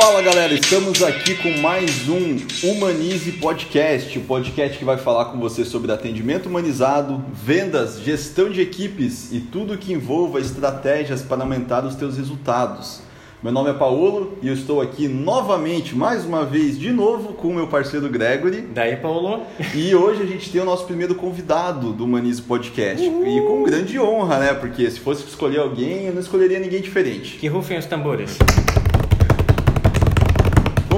Fala 0.00 0.22
galera, 0.22 0.54
estamos 0.54 1.02
aqui 1.02 1.34
com 1.34 1.60
mais 1.60 2.08
um 2.08 2.36
Humanize 2.62 3.32
Podcast, 3.32 4.16
o 4.16 4.22
podcast 4.22 4.78
que 4.78 4.84
vai 4.84 4.96
falar 4.96 5.24
com 5.24 5.40
você 5.40 5.64
sobre 5.64 5.90
atendimento 5.90 6.48
humanizado, 6.48 7.20
vendas, 7.32 7.98
gestão 8.00 8.48
de 8.48 8.60
equipes 8.60 9.32
e 9.32 9.40
tudo 9.40 9.76
que 9.76 9.92
envolva 9.92 10.38
estratégias 10.38 11.20
para 11.20 11.42
aumentar 11.42 11.84
os 11.84 11.96
teus 11.96 12.16
resultados. 12.16 13.02
Meu 13.42 13.50
nome 13.50 13.70
é 13.70 13.72
Paulo 13.72 14.38
e 14.40 14.46
eu 14.46 14.54
estou 14.54 14.80
aqui 14.80 15.08
novamente, 15.08 15.96
mais 15.96 16.24
uma 16.24 16.44
vez, 16.44 16.78
de 16.78 16.92
novo, 16.92 17.32
com 17.32 17.48
o 17.48 17.54
meu 17.54 17.66
parceiro 17.66 18.08
Gregory. 18.08 18.68
Daí, 18.72 18.96
Paulo. 18.96 19.42
E 19.74 19.92
hoje 19.96 20.22
a 20.22 20.26
gente 20.26 20.48
tem 20.48 20.60
o 20.60 20.64
nosso 20.64 20.86
primeiro 20.86 21.16
convidado 21.16 21.92
do 21.92 22.04
Humanize 22.04 22.42
Podcast. 22.42 23.04
Uhul. 23.04 23.26
E 23.26 23.40
com 23.40 23.64
grande 23.64 23.98
honra, 23.98 24.38
né? 24.38 24.54
Porque 24.54 24.88
se 24.88 25.00
fosse 25.00 25.24
escolher 25.26 25.58
alguém, 25.58 26.06
eu 26.06 26.12
não 26.12 26.20
escolheria 26.20 26.60
ninguém 26.60 26.80
diferente. 26.80 27.36
Que 27.36 27.48
rufem 27.48 27.78
os 27.78 27.86
tambores. 27.86 28.38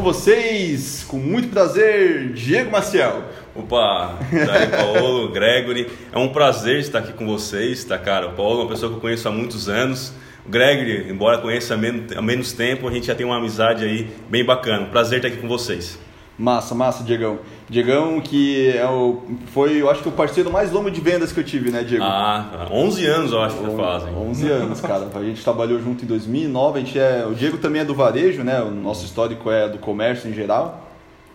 Com 0.01 0.05
vocês, 0.05 1.05
com 1.07 1.19
muito 1.19 1.49
prazer, 1.49 2.33
Diego 2.33 2.71
Maciel. 2.71 3.23
Opa, 3.55 4.19
daí 4.33 4.67
Paulo, 4.75 5.29
Gregory. 5.29 5.89
É 6.11 6.19
um 6.19 6.29
prazer 6.29 6.81
estar 6.81 7.01
aqui 7.01 7.13
com 7.13 7.27
vocês, 7.27 7.85
tá, 7.85 7.99
cara? 7.99 8.29
O 8.29 8.33
Paulo 8.33 8.61
é 8.61 8.63
uma 8.63 8.71
pessoa 8.71 8.91
que 8.91 8.97
eu 8.97 9.01
conheço 9.03 9.29
há 9.29 9.31
muitos 9.31 9.69
anos. 9.69 10.15
O 10.47 10.49
Gregory, 10.49 11.11
embora 11.11 11.37
conheça 11.37 11.75
há 11.75 11.77
menos, 11.77 12.17
há 12.17 12.23
menos 12.23 12.55
tempo, 12.55 12.89
a 12.89 12.91
gente 12.91 13.09
já 13.09 13.15
tem 13.15 13.27
uma 13.27 13.37
amizade 13.37 13.85
aí 13.85 14.09
bem 14.31 14.43
bacana. 14.43 14.87
Prazer 14.87 15.19
estar 15.19 15.29
aqui 15.29 15.37
com 15.37 15.47
vocês. 15.47 15.99
Massa, 16.41 16.75
massa, 16.75 17.05
Diegão. 17.05 17.39
Diegão, 17.69 18.19
que 18.19 18.69
é 18.69 18.87
o, 18.87 19.21
foi, 19.53 19.83
eu 19.83 19.91
acho 19.91 20.03
que 20.03 20.09
o 20.09 20.13
parceiro 20.13 20.51
mais 20.51 20.73
longo 20.73 20.91
de 20.91 20.99
vendas 20.99 21.33
que 21.33 21.39
eu 21.39 21.45
tive, 21.45 21.71
né, 21.71 21.85
Diego? 21.85 22.03
Ah, 22.03 22.67
11 22.71 23.05
anos 23.05 23.33
eu 23.33 23.43
acho 23.43 23.57
que 23.59 23.77
fazem. 23.77 24.15
11 24.15 24.49
anos, 24.49 24.81
cara. 24.81 25.07
A 25.15 25.23
gente 25.23 25.45
trabalhou 25.45 25.79
junto 25.79 26.03
em 26.03 26.09
2009. 26.09 26.79
A 26.79 26.83
gente 26.83 26.99
é, 26.99 27.27
o 27.31 27.35
Diego 27.35 27.59
também 27.59 27.83
é 27.83 27.85
do 27.85 27.95
varejo, 27.95 28.43
né? 28.43 28.63
O 28.63 28.71
nosso 28.71 29.05
histórico 29.05 29.51
é 29.51 29.69
do 29.69 29.77
comércio 29.77 30.31
em 30.31 30.33
geral. 30.33 30.89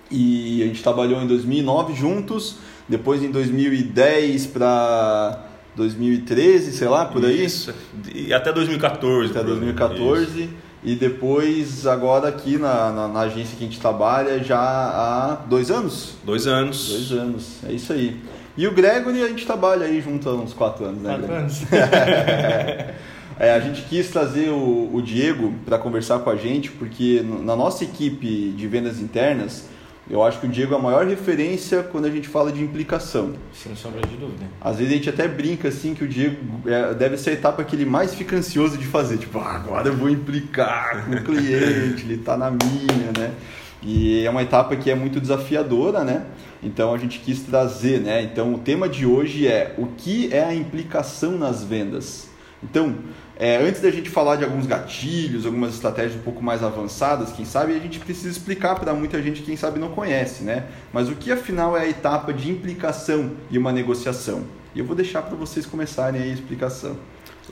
E 0.09 0.63
a 0.63 0.65
gente 0.65 0.81
trabalhou 0.81 1.21
em 1.21 1.27
2009 1.27 1.93
juntos. 1.93 2.57
Depois 2.89 3.21
em 3.21 3.29
2010 3.29 4.47
para 4.47 5.39
2013, 5.75 6.71
sei 6.71 6.87
lá, 6.87 7.05
por 7.05 7.23
aí. 7.23 7.45
Isso, 7.45 7.71
e 8.11 8.33
até 8.33 8.51
2014. 8.51 9.29
Até 9.29 9.43
2014. 9.43 10.41
Isso. 10.41 10.64
E 10.85 10.93
depois, 10.93 11.87
agora 11.87 12.29
aqui 12.29 12.59
na, 12.59 12.91
na, 12.91 13.07
na, 13.07 13.19
agência 13.21 13.57
que 13.57 13.63
a 13.63 13.67
gente 13.67 13.79
trabalha, 13.79 14.43
já 14.43 14.59
há 14.59 15.39
dois 15.49 15.71
anos? 15.71 16.13
Dois 16.23 16.45
anos. 16.45 16.89
Dois 16.89 17.11
anos, 17.11 17.63
é 17.67 17.71
isso 17.71 17.91
aí. 17.91 18.21
E 18.55 18.67
o 18.67 18.71
Gregory, 18.71 19.23
a 19.23 19.27
gente 19.27 19.47
trabalha 19.47 19.87
aí 19.87 19.99
junto 19.99 20.29
há 20.29 20.35
uns 20.35 20.53
quatro 20.53 20.85
anos, 20.85 21.01
né? 21.01 21.17
Quatro 21.17 21.33
anos. 21.33 21.63
é, 23.39 23.51
a 23.51 23.59
gente 23.59 23.81
quis 23.89 24.11
trazer 24.11 24.49
o, 24.49 24.91
o 24.93 25.01
Diego 25.01 25.55
para 25.65 25.79
conversar 25.79 26.19
com 26.19 26.29
a 26.29 26.35
gente, 26.35 26.69
porque 26.69 27.25
na 27.43 27.55
nossa 27.55 27.83
equipe 27.83 28.51
de 28.51 28.67
vendas 28.67 28.99
internas, 28.99 29.67
eu 30.09 30.23
acho 30.23 30.39
que 30.39 30.45
o 30.45 30.49
Diego 30.49 30.75
é 30.75 30.77
a 30.77 30.81
maior 30.81 31.05
referência 31.05 31.81
quando 31.81 32.05
a 32.05 32.11
gente 32.11 32.27
fala 32.27 32.51
de 32.51 32.61
implicação. 32.61 33.33
Sem 33.51 33.75
sombra 33.75 34.01
de 34.01 34.15
dúvida. 34.15 34.45
Às 34.61 34.77
vezes 34.77 34.93
a 34.93 34.95
gente 34.95 35.09
até 35.09 35.27
brinca 35.27 35.69
assim 35.69 35.95
que 35.95 36.03
o 36.03 36.07
Diego 36.07 36.37
é, 36.67 36.93
deve 36.93 37.17
ser 37.17 37.31
a 37.31 37.33
etapa 37.33 37.63
que 37.63 37.75
ele 37.75 37.85
mais 37.85 38.13
fica 38.13 38.35
ansioso 38.35 38.77
de 38.77 38.85
fazer. 38.85 39.17
Tipo, 39.17 39.39
ah, 39.39 39.55
agora 39.55 39.87
eu 39.87 39.95
vou 39.95 40.09
implicar 40.09 41.05
com 41.05 41.11
o 41.11 41.23
cliente, 41.23 42.03
ele 42.03 42.15
está 42.15 42.37
na 42.37 42.51
minha, 42.51 43.11
né? 43.17 43.33
E 43.81 44.23
é 44.23 44.29
uma 44.29 44.43
etapa 44.43 44.75
que 44.75 44.91
é 44.91 44.95
muito 44.95 45.19
desafiadora, 45.19 46.03
né? 46.03 46.25
Então 46.61 46.93
a 46.93 46.97
gente 46.97 47.19
quis 47.19 47.41
trazer, 47.41 47.99
né? 47.99 48.21
Então 48.21 48.53
o 48.53 48.59
tema 48.59 48.87
de 48.87 49.05
hoje 49.05 49.47
é 49.47 49.73
o 49.77 49.87
que 49.87 50.31
é 50.31 50.43
a 50.43 50.53
implicação 50.53 51.37
nas 51.37 51.63
vendas. 51.63 52.29
Então, 52.69 52.95
é, 53.37 53.57
antes 53.57 53.81
da 53.81 53.91
gente 53.91 54.09
falar 54.09 54.37
de 54.37 54.43
alguns 54.43 54.65
gatilhos, 54.65 55.45
algumas 55.45 55.73
estratégias 55.73 56.15
um 56.15 56.23
pouco 56.23 56.43
mais 56.43 56.63
avançadas, 56.63 57.31
quem 57.31 57.45
sabe, 57.45 57.73
a 57.73 57.79
gente 57.79 57.99
precisa 57.99 58.29
explicar 58.29 58.75
para 58.75 58.93
muita 58.93 59.21
gente, 59.21 59.41
quem 59.41 59.55
sabe 59.55 59.79
não 59.79 59.89
conhece, 59.89 60.43
né? 60.43 60.65
Mas 60.91 61.09
o 61.09 61.15
que 61.15 61.31
afinal 61.31 61.77
é 61.77 61.81
a 61.81 61.89
etapa 61.89 62.33
de 62.33 62.49
implicação 62.49 63.31
e 63.51 63.57
uma 63.57 63.71
negociação? 63.71 64.43
E 64.73 64.79
eu 64.79 64.85
vou 64.85 64.95
deixar 64.95 65.21
para 65.21 65.35
vocês 65.35 65.65
começarem 65.65 66.21
a 66.21 66.27
explicação. 66.27 66.97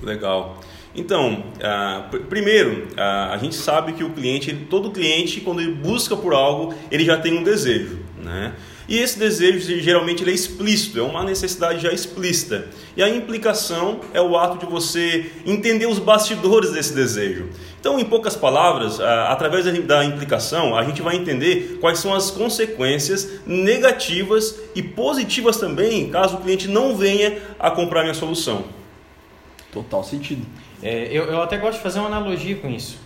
Legal. 0.01 0.59
Então, 0.95 1.45
uh, 1.57 2.19
primeiro, 2.25 2.88
uh, 2.93 3.31
a 3.31 3.38
gente 3.38 3.55
sabe 3.55 3.93
que 3.93 4.03
o 4.03 4.09
cliente, 4.11 4.53
todo 4.69 4.91
cliente, 4.91 5.41
quando 5.41 5.61
ele 5.61 5.73
busca 5.73 6.15
por 6.15 6.33
algo, 6.33 6.73
ele 6.91 7.03
já 7.05 7.17
tem 7.17 7.38
um 7.38 7.43
desejo, 7.43 7.99
né? 8.21 8.53
E 8.88 8.97
esse 8.97 9.17
desejo 9.17 9.59
geralmente 9.81 10.23
ele 10.23 10.31
é 10.31 10.33
explícito, 10.33 10.99
é 10.99 11.01
uma 11.03 11.23
necessidade 11.23 11.81
já 11.81 11.91
explícita. 11.91 12.67
E 12.97 13.03
a 13.03 13.09
implicação 13.09 14.01
é 14.13 14.21
o 14.21 14.38
ato 14.38 14.57
de 14.57 14.71
você 14.71 15.31
entender 15.45 15.85
os 15.85 15.99
bastidores 15.99 16.71
desse 16.71 16.94
desejo. 16.94 17.49
Então, 17.79 17.99
em 17.99 18.05
poucas 18.05 18.35
palavras, 18.35 18.99
através 18.99 19.66
da 19.66 20.05
implicação, 20.05 20.75
a 20.75 20.83
gente 20.83 21.01
vai 21.01 21.16
entender 21.16 21.77
quais 21.81 21.99
são 21.99 22.13
as 22.13 22.31
consequências 22.31 23.41
negativas 23.45 24.57
e 24.73 24.81
positivas 24.81 25.57
também, 25.57 26.09
caso 26.09 26.38
o 26.38 26.41
cliente 26.41 26.67
não 26.67 26.95
venha 26.95 27.41
a 27.59 27.69
comprar 27.71 28.03
minha 28.03 28.13
solução. 28.13 28.65
Total 29.71 30.03
sentido. 30.03 30.45
É, 30.81 31.07
eu, 31.11 31.25
eu 31.25 31.41
até 31.41 31.57
gosto 31.57 31.77
de 31.77 31.83
fazer 31.83 32.00
uma 32.00 32.07
analogia 32.07 32.55
com 32.57 32.69
isso. 32.69 32.97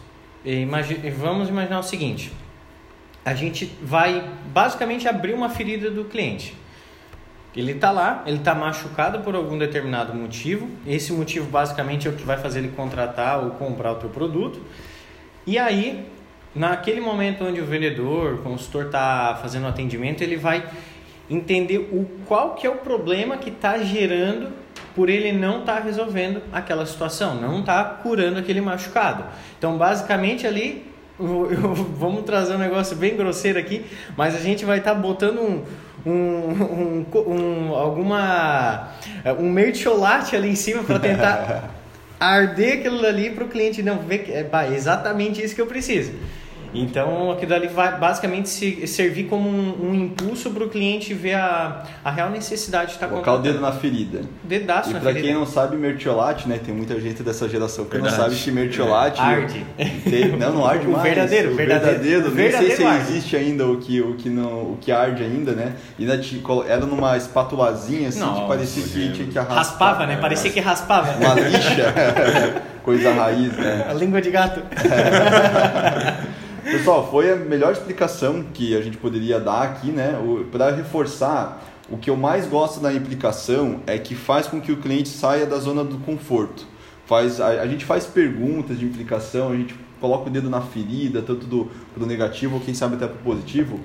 Imagine, 0.43 1.09
vamos 1.11 1.49
imaginar 1.49 1.79
o 1.79 1.83
seguinte: 1.83 2.31
a 3.27 3.33
gente 3.33 3.65
vai 3.81 4.23
basicamente 4.53 5.05
abrir 5.05 5.33
uma 5.33 5.49
ferida 5.49 5.91
do 5.91 6.05
cliente. 6.05 6.55
Ele 7.53 7.73
está 7.73 7.91
lá, 7.91 8.23
ele 8.25 8.37
está 8.37 8.55
machucado 8.55 9.19
por 9.19 9.35
algum 9.35 9.57
determinado 9.57 10.13
motivo. 10.13 10.69
Esse 10.87 11.11
motivo 11.11 11.49
basicamente 11.49 12.07
é 12.07 12.09
o 12.09 12.13
que 12.13 12.23
vai 12.23 12.37
fazer 12.37 12.59
ele 12.59 12.69
contratar 12.69 13.43
ou 13.43 13.51
comprar 13.51 13.91
o 13.91 13.95
teu 13.95 14.09
produto. 14.09 14.61
E 15.45 15.59
aí, 15.59 16.05
naquele 16.55 17.01
momento 17.01 17.43
onde 17.43 17.59
o 17.59 17.65
vendedor, 17.65 18.35
o 18.35 18.37
consultor 18.37 18.85
está 18.85 19.37
fazendo 19.41 19.67
atendimento, 19.67 20.21
ele 20.21 20.37
vai 20.37 20.65
entender 21.29 21.79
o 21.79 22.07
qual 22.25 22.55
que 22.55 22.65
é 22.65 22.69
o 22.69 22.77
problema 22.77 23.35
que 23.35 23.49
está 23.49 23.79
gerando 23.79 24.53
por 24.95 25.09
ele 25.09 25.33
não 25.33 25.59
estar 25.59 25.75
tá 25.75 25.79
resolvendo 25.81 26.41
aquela 26.53 26.85
situação, 26.85 27.35
não 27.35 27.59
está 27.59 27.83
curando 27.83 28.39
aquele 28.39 28.61
machucado. 28.61 29.25
Então, 29.57 29.77
basicamente 29.77 30.47
ali 30.47 30.95
vamos 31.19 32.23
trazer 32.23 32.55
um 32.55 32.59
negócio 32.59 32.95
bem 32.95 33.15
grosseiro 33.15 33.57
aqui, 33.57 33.85
mas 34.15 34.35
a 34.35 34.39
gente 34.39 34.63
vai 34.65 34.77
estar 34.77 34.93
tá 34.93 34.99
botando 34.99 35.39
um, 35.39 35.63
um, 36.05 36.13
um, 36.13 37.05
um, 37.27 37.75
alguma 37.75 38.89
um 39.39 39.49
mertiolate 39.49 40.35
ali 40.35 40.49
em 40.49 40.55
cima 40.55 40.83
para 40.83 40.99
tentar 40.99 41.71
arder 42.19 42.79
aquilo 42.79 43.05
ali 43.05 43.29
para 43.31 43.43
o 43.43 43.47
cliente 43.47 43.81
não 43.81 43.99
ver 43.99 44.19
que 44.19 44.31
é, 44.31 44.47
é 44.51 44.73
exatamente 44.73 45.43
isso 45.43 45.55
que 45.55 45.61
eu 45.61 45.67
preciso. 45.67 46.11
Então, 46.73 47.31
aquilo 47.31 47.53
ali 47.53 47.67
vai 47.67 47.97
basicamente 47.97 48.49
se, 48.49 48.85
servir 48.87 49.25
como 49.25 49.49
um, 49.49 49.89
um 49.89 49.95
impulso 49.95 50.49
para 50.51 50.63
o 50.63 50.69
cliente 50.69 51.13
ver 51.13 51.35
a, 51.35 51.83
a 52.03 52.11
real 52.11 52.29
necessidade 52.29 52.87
de 52.87 52.93
estar 52.93 53.07
Colocar 53.07 53.33
o 53.33 53.39
dedo 53.39 53.59
na 53.59 53.71
ferida. 53.71 54.21
Dedaço 54.43 54.89
e 54.89 54.93
na 54.93 54.99
ferida. 54.99 55.19
E 55.19 55.21
para 55.21 55.29
quem 55.29 55.33
não 55.33 55.45
sabe, 55.45 55.77
mertiolate, 55.77 56.47
né? 56.47 56.59
Tem 56.63 56.73
muita 56.73 56.99
gente 56.99 57.23
dessa 57.23 57.47
geração 57.47 57.85
que 57.85 57.91
Verdade. 57.91 58.17
não 58.17 58.23
sabe 58.23 58.35
que 58.35 58.51
mertiolate... 58.51 59.19
É. 59.19 59.23
Arde. 59.23 59.65
Tem, 60.03 60.27
não, 60.37 60.53
não 60.53 60.65
arde 60.65 60.87
o 60.87 60.91
mais. 60.91 61.03
Verdadeiro, 61.03 61.51
o 61.51 61.55
verdadeiro. 61.55 62.31
verdadeiro. 62.31 62.35
Nem 62.35 62.51
sei 62.51 62.75
se 62.75 62.83
arde. 62.83 63.11
existe 63.11 63.35
ainda 63.35 63.65
o 63.65 63.77
que, 63.77 64.01
o, 64.01 64.15
que 64.15 64.29
não, 64.29 64.73
o 64.73 64.77
que 64.79 64.91
arde 64.91 65.23
ainda, 65.23 65.53
né? 65.53 65.75
E 65.97 66.07
era 66.67 66.85
numa 66.85 67.17
espatulazinha, 67.17 68.09
assim, 68.09 68.19
Nossa, 68.19 68.41
que 68.41 68.47
parecia 68.47 68.83
que 68.83 69.11
tinha 69.13 69.27
que 69.27 69.37
arrastar. 69.37 69.57
Raspava, 69.57 70.05
né? 70.05 70.17
Parecia 70.17 70.51
que 70.51 70.59
raspava. 70.59 71.15
Uma 71.17 71.33
lixa. 71.35 71.93
Coisa 72.83 73.13
raiz, 73.13 73.51
né? 73.57 73.85
A 73.89 73.93
língua 73.93 74.21
de 74.21 74.31
gato. 74.31 74.61
Pessoal, 76.71 77.09
foi 77.09 77.31
a 77.31 77.35
melhor 77.35 77.71
explicação 77.71 78.43
que 78.53 78.75
a 78.75 78.81
gente 78.81 78.97
poderia 78.97 79.39
dar 79.39 79.63
aqui, 79.63 79.89
né? 79.89 80.19
Para 80.51 80.71
reforçar, 80.71 81.63
o 81.89 81.97
que 81.97 82.09
eu 82.09 82.17
mais 82.17 82.45
gosto 82.45 82.81
da 82.81 82.93
implicação 82.93 83.79
é 83.87 83.97
que 83.97 84.15
faz 84.15 84.47
com 84.47 84.59
que 84.59 84.71
o 84.71 84.77
cliente 84.77 85.07
saia 85.07 85.45
da 85.45 85.57
zona 85.57 85.83
do 85.83 85.97
conforto. 85.99 86.65
Faz, 87.05 87.39
a, 87.39 87.47
a 87.61 87.67
gente 87.67 87.85
faz 87.85 88.05
perguntas 88.05 88.77
de 88.77 88.85
implicação, 88.85 89.51
a 89.51 89.55
gente 89.55 89.73
coloca 90.01 90.29
o 90.29 90.31
dedo 90.31 90.49
na 90.49 90.61
ferida, 90.61 91.21
tanto 91.21 91.45
do 91.45 91.71
pro 91.93 92.05
negativo 92.05 92.55
ou 92.55 92.61
quem 92.61 92.73
sabe 92.73 92.95
até 92.95 93.07
pro 93.07 93.17
positivo, 93.19 93.79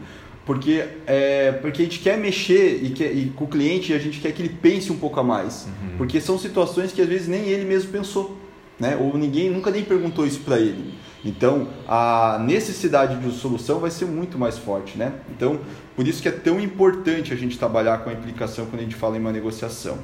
porque, 0.44 0.84
é, 1.06 1.52
porque 1.52 1.82
a 1.82 1.84
gente 1.84 2.00
quer 2.00 2.18
mexer 2.18 2.82
e, 2.82 2.90
quer, 2.90 3.12
e 3.12 3.30
com 3.30 3.44
o 3.44 3.48
cliente 3.48 3.92
a 3.92 3.98
gente 3.98 4.20
quer 4.20 4.32
que 4.32 4.42
ele 4.42 4.56
pense 4.60 4.90
um 4.90 4.98
pouco 4.98 5.20
a 5.20 5.22
mais. 5.22 5.66
Uhum. 5.66 5.96
Porque 5.98 6.20
são 6.20 6.36
situações 6.36 6.90
que 6.90 7.00
às 7.00 7.08
vezes 7.08 7.28
nem 7.28 7.42
ele 7.42 7.64
mesmo 7.64 7.92
pensou, 7.92 8.36
né? 8.78 8.96
Ou 9.00 9.16
ninguém 9.16 9.48
nunca 9.48 9.70
nem 9.70 9.84
perguntou 9.84 10.26
isso 10.26 10.40
para 10.40 10.58
ele. 10.58 10.94
Então, 11.24 11.68
a 11.86 12.40
necessidade 12.44 13.16
de 13.16 13.32
solução 13.32 13.78
vai 13.78 13.90
ser 13.90 14.06
muito 14.06 14.36
mais 14.36 14.58
forte, 14.58 14.98
né? 14.98 15.12
Então, 15.30 15.60
por 15.94 16.06
isso 16.06 16.20
que 16.20 16.28
é 16.28 16.32
tão 16.32 16.60
importante 16.60 17.32
a 17.32 17.36
gente 17.36 17.56
trabalhar 17.56 17.98
com 17.98 18.10
a 18.10 18.12
implicação 18.12 18.66
quando 18.66 18.80
a 18.80 18.84
gente 18.84 18.96
fala 18.96 19.16
em 19.16 19.20
uma 19.20 19.30
negociação. 19.30 19.98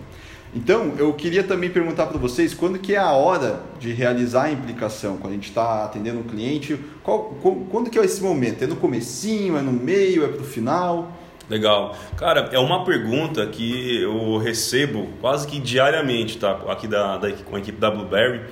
Então, 0.55 0.95
eu 0.97 1.13
queria 1.13 1.43
também 1.43 1.69
perguntar 1.69 2.07
para 2.07 2.19
vocês 2.19 2.55
quando 2.55 2.79
que 2.79 2.95
é 2.95 2.99
a 2.99 3.13
hora 3.13 3.61
de 3.79 3.93
realizar 3.93 4.45
a 4.45 4.53
implicação, 4.53 5.19
quando 5.19 5.33
a 5.33 5.35
gente 5.35 5.49
está 5.49 5.85
atendendo 5.85 6.21
um 6.21 6.23
cliente, 6.23 6.79
qual, 7.03 7.37
quando 7.71 7.91
que 7.91 7.99
é 7.99 8.05
esse 8.05 8.23
momento? 8.23 8.63
É 8.63 8.67
no 8.67 8.77
comecinho, 8.77 9.59
é 9.59 9.61
no 9.61 9.73
meio, 9.73 10.25
é 10.25 10.29
para 10.29 10.41
o 10.41 10.45
final? 10.45 11.13
Legal. 11.51 11.97
Cara, 12.17 12.49
é 12.53 12.59
uma 12.59 12.85
pergunta 12.85 13.47
que 13.47 14.03
eu 14.03 14.37
recebo 14.39 15.09
quase 15.21 15.47
que 15.47 15.59
diariamente, 15.59 16.39
tá? 16.39 16.59
Aqui 16.69 16.87
da, 16.87 17.17
da 17.17 17.33
com 17.33 17.57
a 17.57 17.59
equipe 17.59 17.79
da 17.79 17.91
Blueberry. 17.91 18.43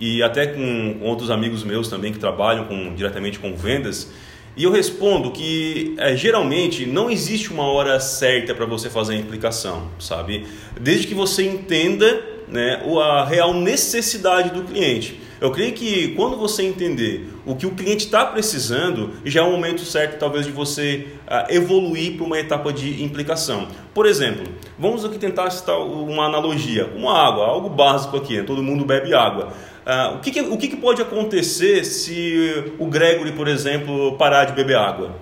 E 0.00 0.22
até 0.22 0.46
com 0.46 0.96
outros 1.02 1.30
amigos 1.30 1.62
meus 1.62 1.88
também 1.88 2.12
que 2.12 2.18
trabalham 2.18 2.64
com, 2.64 2.94
diretamente 2.94 3.38
com 3.38 3.54
vendas. 3.54 4.10
E 4.56 4.64
eu 4.64 4.72
respondo 4.72 5.30
que 5.30 5.94
é, 5.98 6.16
geralmente 6.16 6.86
não 6.86 7.10
existe 7.10 7.52
uma 7.52 7.64
hora 7.64 8.00
certa 8.00 8.54
para 8.54 8.66
você 8.66 8.90
fazer 8.90 9.14
a 9.14 9.16
implicação, 9.16 9.88
sabe? 9.98 10.46
Desde 10.80 11.06
que 11.06 11.14
você 11.14 11.44
entenda 11.44 12.20
né, 12.48 12.82
a 13.00 13.24
real 13.24 13.54
necessidade 13.54 14.50
do 14.50 14.64
cliente. 14.64 15.20
Eu 15.40 15.50
creio 15.50 15.72
que 15.72 16.08
quando 16.08 16.36
você 16.36 16.62
entender 16.62 17.26
o 17.46 17.56
que 17.56 17.64
o 17.64 17.70
cliente 17.70 18.04
está 18.04 18.26
precisando, 18.26 19.12
já 19.24 19.40
é 19.40 19.42
o 19.42 19.50
momento 19.50 19.80
certo, 19.80 20.18
talvez, 20.18 20.44
de 20.44 20.52
você 20.52 21.06
uh, 21.26 21.50
evoluir 21.50 22.16
para 22.16 22.26
uma 22.26 22.38
etapa 22.38 22.70
de 22.70 23.02
implicação. 23.02 23.68
Por 23.94 24.04
exemplo, 24.04 24.44
vamos 24.78 25.02
aqui 25.02 25.18
tentar 25.18 25.48
citar 25.50 25.78
uma 25.80 26.26
analogia: 26.26 26.90
uma 26.94 27.16
água, 27.16 27.46
algo 27.46 27.70
básico 27.70 28.18
aqui, 28.18 28.36
né? 28.36 28.42
todo 28.42 28.62
mundo 28.62 28.84
bebe 28.84 29.14
água. 29.14 29.54
Uh, 29.86 30.16
o 30.16 30.20
que, 30.20 30.30
que 30.30 30.40
o 30.40 30.56
que, 30.56 30.68
que 30.68 30.76
pode 30.76 31.00
acontecer 31.00 31.84
se 31.84 32.72
o 32.78 32.86
Gregory, 32.86 33.32
por 33.32 33.48
exemplo, 33.48 34.16
parar 34.16 34.44
de 34.44 34.52
beber 34.52 34.76
água? 34.76 35.16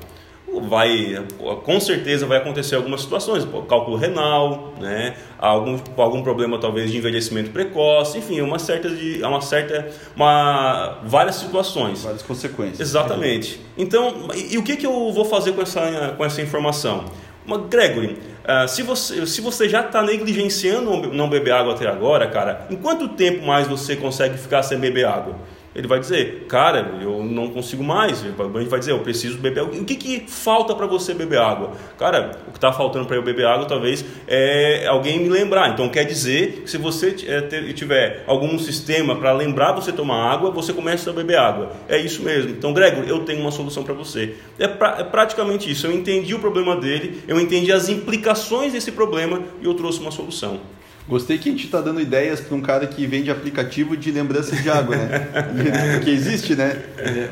vai 0.63 1.25
com 1.63 1.79
certeza 1.79 2.27
vai 2.27 2.39
acontecer 2.39 2.75
algumas 2.75 3.03
situações, 3.03 3.47
cálculo 3.69 3.97
renal, 3.97 4.73
né, 4.81 5.15
algum, 5.39 5.79
algum 5.97 6.23
problema 6.23 6.59
talvez 6.59 6.91
de 6.91 6.97
envelhecimento 6.97 7.51
precoce, 7.51 8.19
enfim, 8.19 8.41
uma 8.41 8.59
certa 8.59 8.89
de 8.89 9.23
uma 9.23 9.41
certa 9.41 9.91
uma 10.17 10.99
várias 11.05 11.37
situações, 11.37 12.03
várias 12.03 12.23
consequências. 12.23 12.81
Exatamente. 12.81 13.61
Então, 13.77 14.29
e, 14.35 14.55
e 14.55 14.59
o 14.59 14.63
que 14.63 14.77
que 14.77 14.87
eu 14.87 15.13
vou 15.13 15.25
fazer 15.25 15.53
com 15.53 15.63
essa 15.63 16.15
com 16.17 16.25
essa 16.25 16.41
informação? 16.41 17.05
Uma 17.49 17.57
Gregory, 17.57 18.19
uh, 18.45 18.69
se 18.69 18.83
você 18.83 19.27
se 19.27 19.41
você 19.41 19.71
já 19.71 19.81
está 19.81 20.03
negligenciando 20.03 21.11
não 21.15 21.31
beber 21.31 21.53
água 21.53 21.73
até 21.73 21.89
agora, 21.89 22.29
cara, 22.29 22.67
em 22.69 22.77
quanto 22.77 23.09
tempo 23.09 23.47
mais 23.47 23.67
você 23.67 23.97
consegue 23.97 24.37
ficar 24.37 24.63
sem 24.63 24.79
beber 24.79 25.07
água? 25.07 25.35
Ele 25.75 25.87
vai 25.87 26.01
dizer, 26.01 26.47
cara, 26.49 26.99
eu 27.01 27.23
não 27.23 27.51
consigo 27.51 27.85
mais. 27.85 28.25
Ele 28.25 28.35
vai 28.69 28.79
dizer, 28.79 28.93
eu 28.93 29.01
preciso 29.01 29.39
beber. 29.39 29.63
O 29.63 29.85
que, 29.85 29.95
que 29.95 30.25
falta 30.27 30.75
para 30.75 30.87
você 30.87 31.15
beber 31.15 31.39
água? 31.39 31.73
Cara, 31.99 32.39
o 32.49 32.51
que 32.51 32.59
está 32.59 32.73
faltando 32.73 33.07
para 33.07 33.17
eu 33.17 33.23
beber 33.23 33.47
água 33.47 33.67
talvez 33.67 34.05
é 34.27 34.87
alguém 34.87 35.21
me 35.21 35.29
lembrar. 35.29 35.71
Então 35.71 35.89
quer 35.89 36.05
dizer 36.05 36.63
que 36.63 36.71
se 36.71 36.79
você 36.79 37.15
é, 37.27 37.73
tiver 37.73 38.25
algum 38.27 38.59
sistema 38.59 39.17
para 39.17 39.33
lembrar 39.33 39.73
você 39.73 39.93
tomar 39.93 40.33
água, 40.33 40.51
você 40.51 40.73
começa 40.73 41.11
a 41.11 41.13
beber 41.13 41.39
água. 41.39 41.73
É 41.89 41.99
isso 41.99 42.23
mesmo. 42.23 42.51
Então, 42.51 42.73
Gregor, 42.73 43.05
eu 43.07 43.25
tenho 43.25 43.41
uma 43.41 43.51
solução 43.51 43.85
para 43.85 43.95
você. 43.95 44.35
É, 44.59 44.67
pra, 44.67 44.97
é 44.99 45.05
praticamente 45.05 45.71
isso. 45.71 45.87
Eu 45.87 45.93
entendi 45.93 46.35
o 46.35 46.39
problema 46.39 46.77
dele, 46.77 47.23
eu 47.29 47.39
entendi 47.39 47.71
as 47.73 47.89
implicações 47.89 48.73
desse 48.73 48.91
problema 48.91 49.43
e 49.61 49.67
eu 49.67 49.75
trouxe 49.75 50.01
uma 50.01 50.11
solução. 50.11 50.61
Gostei 51.09 51.39
que 51.39 51.49
a 51.49 51.53
gente 51.53 51.65
está 51.65 51.81
dando 51.81 52.03
ideias 52.03 52.39
para 52.39 52.55
um 52.55 52.61
cara 52.61 52.87
que 52.87 53.07
vende 53.07 53.31
aplicativo 53.31 53.97
de 53.97 54.13
lembrança 54.13 54.55
de 54.55 54.69
água, 54.69 54.95
né? 54.95 56.01
que 56.05 56.11
existe, 56.11 56.55
né? 56.55 56.83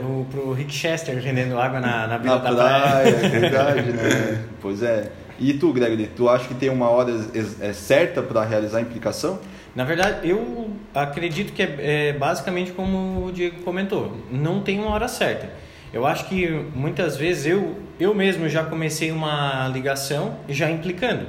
O, 0.03 0.25
pro 0.31 0.53
Rick 0.53 0.73
Chester 0.73 1.21
vendendo 1.21 1.61
água 1.61 1.79
na, 1.79 2.07
na 2.07 2.19
beira 2.19 2.39
na 2.39 2.51
da 2.51 2.57
praia. 2.57 3.09
É 3.09 3.29
verdade, 3.29 3.93
né? 3.93 4.45
Pois 4.63 4.83
é. 4.83 5.13
E 5.39 5.53
tu, 5.53 5.75
Gregory, 5.75 6.07
tu 6.17 6.27
acha 6.27 6.49
que 6.49 6.55
tem 6.55 6.71
uma 6.71 6.89
hora 6.89 7.13
é 7.61 7.73
certa 7.75 8.23
para 8.23 8.43
realizar 8.45 8.79
a 8.79 8.81
implicação? 8.81 9.39
Na 9.75 9.85
verdade, 9.85 10.27
eu 10.27 10.71
acredito 10.95 11.53
que 11.53 11.63
é, 11.63 11.77
é 12.09 12.13
basicamente 12.15 12.73
como 12.73 13.27
o 13.27 13.31
Diego 13.31 13.63
comentou, 13.63 14.17
não 14.33 14.63
tem 14.63 14.79
uma 14.79 14.89
hora 14.89 15.07
certa. 15.07 15.51
Eu 15.93 16.07
acho 16.07 16.27
que 16.31 16.49
muitas 16.75 17.19
vezes 17.19 17.45
eu, 17.45 17.77
eu 18.01 18.15
mesmo 18.15 18.49
já 18.49 18.65
comecei 18.65 19.13
uma 19.13 19.69
ligação 19.69 20.39
já 20.49 20.71
implicando 20.71 21.27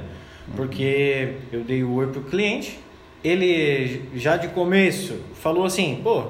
porque 0.56 1.34
eu 1.52 1.62
dei 1.62 1.82
o 1.82 1.92
oi 1.94 2.06
pro 2.08 2.22
cliente, 2.22 2.78
ele 3.22 4.02
já 4.14 4.36
de 4.36 4.48
começo 4.48 5.20
falou 5.34 5.64
assim, 5.64 6.00
pô, 6.02 6.24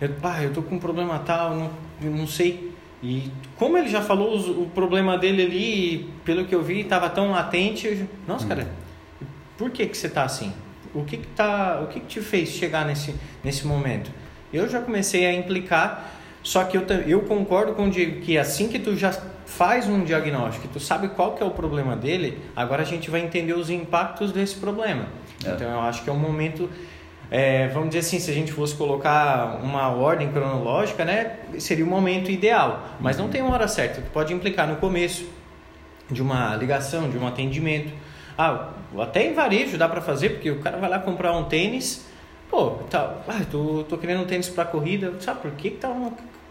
eu, 0.00 0.08
pá, 0.20 0.42
eu 0.42 0.52
tô 0.52 0.62
com 0.62 0.76
um 0.76 0.78
problema 0.78 1.18
tal, 1.18 1.54
não, 1.54 1.70
eu 2.02 2.10
não 2.10 2.26
sei. 2.26 2.70
E 3.02 3.30
como 3.56 3.78
ele 3.78 3.88
já 3.88 4.02
falou 4.02 4.36
o, 4.36 4.62
o 4.62 4.70
problema 4.70 5.16
dele 5.16 5.42
ali, 5.42 6.10
pelo 6.24 6.44
que 6.44 6.54
eu 6.54 6.62
vi, 6.62 6.80
estava 6.80 7.08
tão 7.08 7.30
latente, 7.30 7.86
eu, 7.86 8.08
nossa, 8.26 8.46
cara, 8.46 8.70
por 9.56 9.70
que 9.70 9.86
que 9.86 9.96
você 9.96 10.08
tá 10.08 10.24
assim? 10.24 10.52
O 10.94 11.04
que 11.04 11.18
que 11.18 11.26
tá, 11.28 11.80
o 11.82 11.86
que 11.86 12.00
que 12.00 12.06
te 12.06 12.20
fez 12.20 12.48
chegar 12.50 12.84
nesse 12.84 13.14
nesse 13.44 13.66
momento? 13.66 14.10
Eu 14.52 14.68
já 14.68 14.80
comecei 14.80 15.26
a 15.26 15.32
implicar, 15.32 16.19
só 16.42 16.64
que 16.64 16.76
eu, 16.76 16.86
eu 17.06 17.20
concordo 17.22 17.74
com 17.74 17.86
o 17.86 17.90
Diego 17.90 18.20
que 18.20 18.38
assim 18.38 18.68
que 18.68 18.78
tu 18.78 18.96
já 18.96 19.12
faz 19.50 19.88
um 19.88 20.04
diagnóstico, 20.04 20.68
tu 20.68 20.80
sabe 20.80 21.08
qual 21.08 21.34
que 21.34 21.42
é 21.42 21.46
o 21.46 21.50
problema 21.50 21.96
dele, 21.96 22.38
agora 22.54 22.82
a 22.82 22.84
gente 22.84 23.10
vai 23.10 23.20
entender 23.20 23.52
os 23.52 23.68
impactos 23.68 24.32
desse 24.32 24.56
problema. 24.56 25.06
É. 25.44 25.50
Então 25.50 25.68
eu 25.68 25.80
acho 25.80 26.04
que 26.04 26.08
é 26.08 26.12
um 26.12 26.18
momento, 26.18 26.70
é, 27.30 27.68
vamos 27.68 27.88
dizer 27.88 28.00
assim, 28.00 28.18
se 28.18 28.30
a 28.30 28.34
gente 28.34 28.52
fosse 28.52 28.74
colocar 28.74 29.58
uma 29.62 29.88
ordem 29.88 30.30
cronológica, 30.30 31.04
né, 31.04 31.36
seria 31.58 31.84
o 31.84 31.88
momento 31.88 32.30
ideal. 32.30 32.86
Mas 33.00 33.18
uhum. 33.18 33.24
não 33.24 33.30
tem 33.30 33.42
uma 33.42 33.52
hora 33.52 33.68
certa. 33.68 34.00
Tu 34.00 34.10
pode 34.10 34.32
implicar 34.32 34.68
no 34.68 34.76
começo 34.76 35.26
de 36.10 36.22
uma 36.22 36.54
ligação, 36.56 37.10
de 37.10 37.18
um 37.18 37.26
atendimento. 37.26 37.92
Ah, 38.38 38.70
até 38.98 39.26
em 39.26 39.34
varejo 39.34 39.76
dá 39.76 39.88
para 39.88 40.00
fazer, 40.00 40.30
porque 40.30 40.50
o 40.50 40.60
cara 40.60 40.78
vai 40.78 40.88
lá 40.88 40.98
comprar 40.98 41.32
um 41.32 41.44
tênis. 41.44 42.08
Pô, 42.50 42.70
tá, 42.90 43.16
ah, 43.28 43.40
tô, 43.50 43.84
tô 43.84 43.96
querendo 43.96 44.22
um 44.22 44.26
tênis 44.26 44.48
para 44.48 44.64
corrida. 44.64 45.14
Sabe 45.20 45.40
por 45.40 45.52
que, 45.52 45.70
que 45.70 45.76
tá 45.76 45.94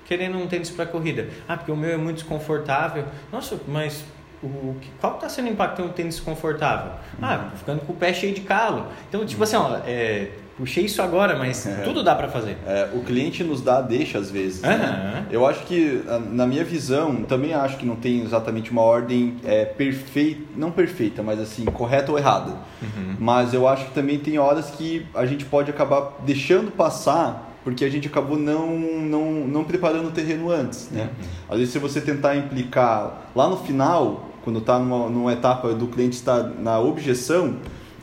querendo 0.06 0.38
um 0.38 0.48
tênis 0.48 0.69
para 0.69 0.86
corrida? 0.86 1.28
Ah, 1.48 1.57
porque 1.57 1.72
o 1.72 1.75
meu 1.75 1.92
é 1.92 1.98
muito 1.98 2.18
desconfortável. 2.18 3.06
Nossa, 3.31 3.60
mas 3.68 4.06
o, 4.42 4.75
qual 5.01 5.16
está 5.16 5.28
sendo 5.28 5.48
o 5.48 5.51
impacto 5.51 5.81
no 5.81 5.90
tênis 5.90 6.16
desconfortável? 6.16 6.94
Ah, 7.22 7.51
ficando 7.56 7.81
com 7.81 7.92
o 7.92 7.96
pé 7.96 8.13
cheio 8.13 8.34
de 8.34 8.42
calo. 8.42 8.88
Então, 9.10 9.25
tipo 9.25 9.44
assim, 9.44 9.57
ó, 9.57 9.78
é, 9.86 10.31
puxei 10.59 10.85
isso 10.85 11.01
agora, 11.01 11.38
mas 11.38 11.65
é. 11.65 11.75
tudo 11.83 12.03
dá 12.03 12.13
para 12.13 12.27
fazer. 12.27 12.57
É, 12.67 12.89
o 12.94 13.00
cliente 13.00 13.44
nos 13.44 13.61
dá 13.61 13.79
deixa 13.81 14.17
às 14.17 14.29
vezes. 14.29 14.61
Uhum. 14.61 14.69
Né? 14.69 15.25
Eu 15.31 15.47
acho 15.47 15.65
que, 15.65 16.03
na 16.31 16.45
minha 16.45 16.65
visão, 16.65 17.23
também 17.23 17.53
acho 17.53 17.77
que 17.77 17.85
não 17.85 17.95
tem 17.95 18.21
exatamente 18.21 18.69
uma 18.69 18.81
ordem 18.81 19.38
é, 19.45 19.63
perfeita, 19.63 20.41
não 20.56 20.69
perfeita, 20.69 21.23
mas 21.23 21.39
assim, 21.39 21.63
correta 21.65 22.11
ou 22.11 22.19
errada. 22.19 22.51
Uhum. 22.81 23.15
Mas 23.17 23.53
eu 23.53 23.67
acho 23.67 23.85
que 23.85 23.94
também 23.94 24.19
tem 24.19 24.38
horas 24.38 24.69
que 24.69 25.06
a 25.15 25.25
gente 25.25 25.45
pode 25.45 25.71
acabar 25.71 26.17
deixando 26.25 26.69
passar 26.71 27.47
porque 27.63 27.83
a 27.83 27.89
gente 27.89 28.07
acabou 28.07 28.38
não, 28.38 28.77
não, 28.77 29.31
não 29.47 29.63
preparando 29.63 30.07
o 30.07 30.11
terreno 30.11 30.50
antes, 30.50 30.89
né? 30.91 31.03
Uhum. 31.03 31.27
Às 31.50 31.57
vezes, 31.57 31.73
se 31.73 31.79
você 31.79 32.01
tentar 32.01 32.35
implicar 32.35 33.29
lá 33.35 33.47
no 33.47 33.57
final, 33.57 34.29
quando 34.44 34.59
está 34.59 34.79
numa, 34.79 35.09
numa 35.09 35.33
etapa 35.33 35.73
do 35.73 35.88
cliente 35.88 36.15
estar 36.15 36.44
na 36.44 36.79
objeção, 36.79 37.57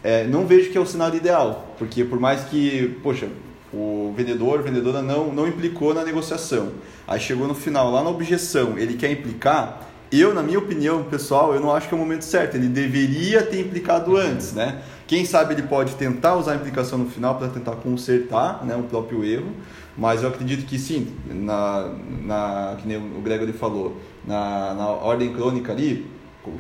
é, 0.07 0.25
não 0.25 0.47
vejo 0.47 0.71
que 0.71 0.79
é 0.79 0.81
o 0.81 0.87
cenário 0.87 1.17
ideal, 1.17 1.75
porque 1.77 2.05
por 2.05 2.21
mais 2.21 2.45
que, 2.45 2.97
poxa, 3.03 3.29
o 3.75 4.15
vendedor, 4.17 4.63
vendedora 4.63 5.03
não, 5.03 5.33
não 5.33 5.49
implicou 5.49 5.93
na 5.93 6.05
negociação, 6.05 6.75
aí 7.09 7.19
chegou 7.19 7.49
no 7.49 7.57
final, 7.57 7.91
lá 7.91 8.05
na 8.05 8.11
objeção, 8.11 8.79
ele 8.79 8.95
quer 8.95 9.11
implicar, 9.11 9.83
eu, 10.13 10.33
na 10.33 10.45
minha 10.45 10.61
opinião, 10.61 11.03
pessoal, 11.03 11.53
eu 11.53 11.61
não 11.61 11.75
acho 11.75 11.89
que 11.89 11.95
é 11.95 11.97
o 11.97 11.99
momento 11.99 12.23
certo. 12.23 12.55
Ele 12.55 12.69
deveria 12.69 13.43
ter 13.43 13.59
implicado 13.59 14.17
antes, 14.17 14.53
né? 14.53 14.81
Quem 15.05 15.25
sabe 15.25 15.55
ele 15.55 15.63
pode 15.63 15.97
tentar 15.97 16.37
usar 16.37 16.53
a 16.53 16.55
implicação 16.55 16.97
no 16.97 17.11
final 17.11 17.35
para 17.35 17.49
tentar 17.49 17.73
consertar 17.73 18.65
né, 18.65 18.77
o 18.77 18.85
próprio 18.85 19.25
erro, 19.25 19.51
mas 19.99 20.23
eu 20.23 20.29
acredito 20.29 20.65
que 20.65 20.79
sim, 20.79 21.09
na, 21.29 21.93
na, 22.23 22.77
que 22.81 22.87
nem 22.87 22.97
o 22.97 23.21
Gregory 23.21 23.53
falou, 23.53 24.01
na, 24.25 24.73
na 24.75 24.87
ordem 24.87 25.33
crônica 25.33 25.73
ali, 25.73 26.07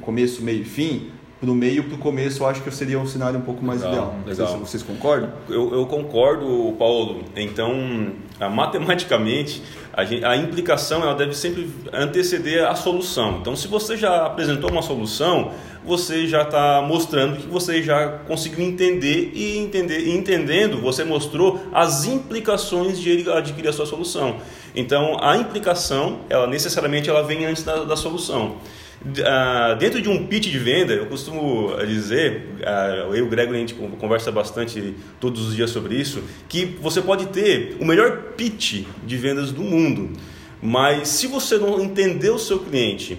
começo, 0.02 0.42
meio 0.42 0.62
e 0.62 0.64
fim, 0.64 1.12
para 1.40 1.50
o 1.50 1.54
meio 1.54 1.84
para 1.84 1.94
o 1.94 1.98
começo 1.98 2.42
eu 2.42 2.46
acho 2.46 2.62
que 2.62 2.70
seria 2.70 2.98
um 2.98 3.06
cenário 3.06 3.38
um 3.38 3.42
pouco 3.42 3.64
mais 3.64 3.82
legal, 3.82 3.94
ideal. 3.94 4.14
Legal. 4.26 4.48
Se 4.48 4.56
vocês 4.56 4.82
concordam? 4.82 5.30
Eu, 5.48 5.74
eu, 5.74 5.86
concordo, 5.86 6.74
Paulo. 6.78 7.24
Então, 7.36 8.12
matematicamente, 8.52 9.62
a, 9.92 10.04
gente, 10.04 10.24
a, 10.24 10.36
implicação 10.36 11.02
ela 11.02 11.14
deve 11.14 11.34
sempre 11.34 11.70
anteceder 11.92 12.66
a 12.66 12.74
solução. 12.74 13.38
Então, 13.40 13.54
se 13.54 13.68
você 13.68 13.96
já 13.96 14.24
apresentou 14.26 14.70
uma 14.70 14.82
solução, 14.82 15.52
você 15.84 16.26
já 16.26 16.42
está 16.42 16.82
mostrando 16.82 17.36
que 17.36 17.46
você 17.46 17.82
já 17.82 18.08
conseguiu 18.26 18.64
entender 18.64 19.30
e 19.34 19.58
entender, 19.58 20.00
e 20.00 20.16
entendendo, 20.16 20.80
você 20.80 21.04
mostrou 21.04 21.60
as 21.72 22.04
implicações 22.06 22.98
de 22.98 23.10
ele 23.10 23.30
adquirir 23.30 23.68
a 23.68 23.72
sua 23.72 23.86
solução. 23.86 24.36
Então, 24.74 25.16
a 25.22 25.36
implicação, 25.36 26.20
ela 26.28 26.46
necessariamente 26.46 27.08
ela 27.08 27.22
vem 27.22 27.44
antes 27.44 27.62
da, 27.62 27.84
da 27.84 27.96
solução. 27.96 28.56
Uh, 29.06 29.76
dentro 29.78 30.02
de 30.02 30.08
um 30.08 30.26
pitch 30.26 30.48
de 30.48 30.58
venda, 30.58 30.92
eu 30.92 31.06
costumo 31.06 31.76
dizer, 31.86 32.48
uh, 32.60 33.14
eu 33.14 33.16
e 33.16 33.22
o 33.22 33.28
Gregor 33.28 33.54
a 33.54 33.58
gente 33.58 33.75
conversa 33.75 34.32
bastante 34.32 34.94
todos 35.20 35.46
os 35.46 35.54
dias 35.54 35.70
sobre 35.70 35.94
isso, 35.94 36.25
que 36.48 36.64
você 36.80 37.00
pode 37.00 37.26
ter 37.26 37.76
o 37.80 37.84
melhor 37.84 38.32
pitch 38.36 38.84
de 39.04 39.16
vendas 39.16 39.52
do 39.52 39.62
mundo, 39.62 40.10
mas 40.60 41.08
se 41.08 41.28
você 41.28 41.56
não 41.56 41.80
entender 41.80 42.30
o 42.30 42.38
seu 42.38 42.58
cliente, 42.58 43.18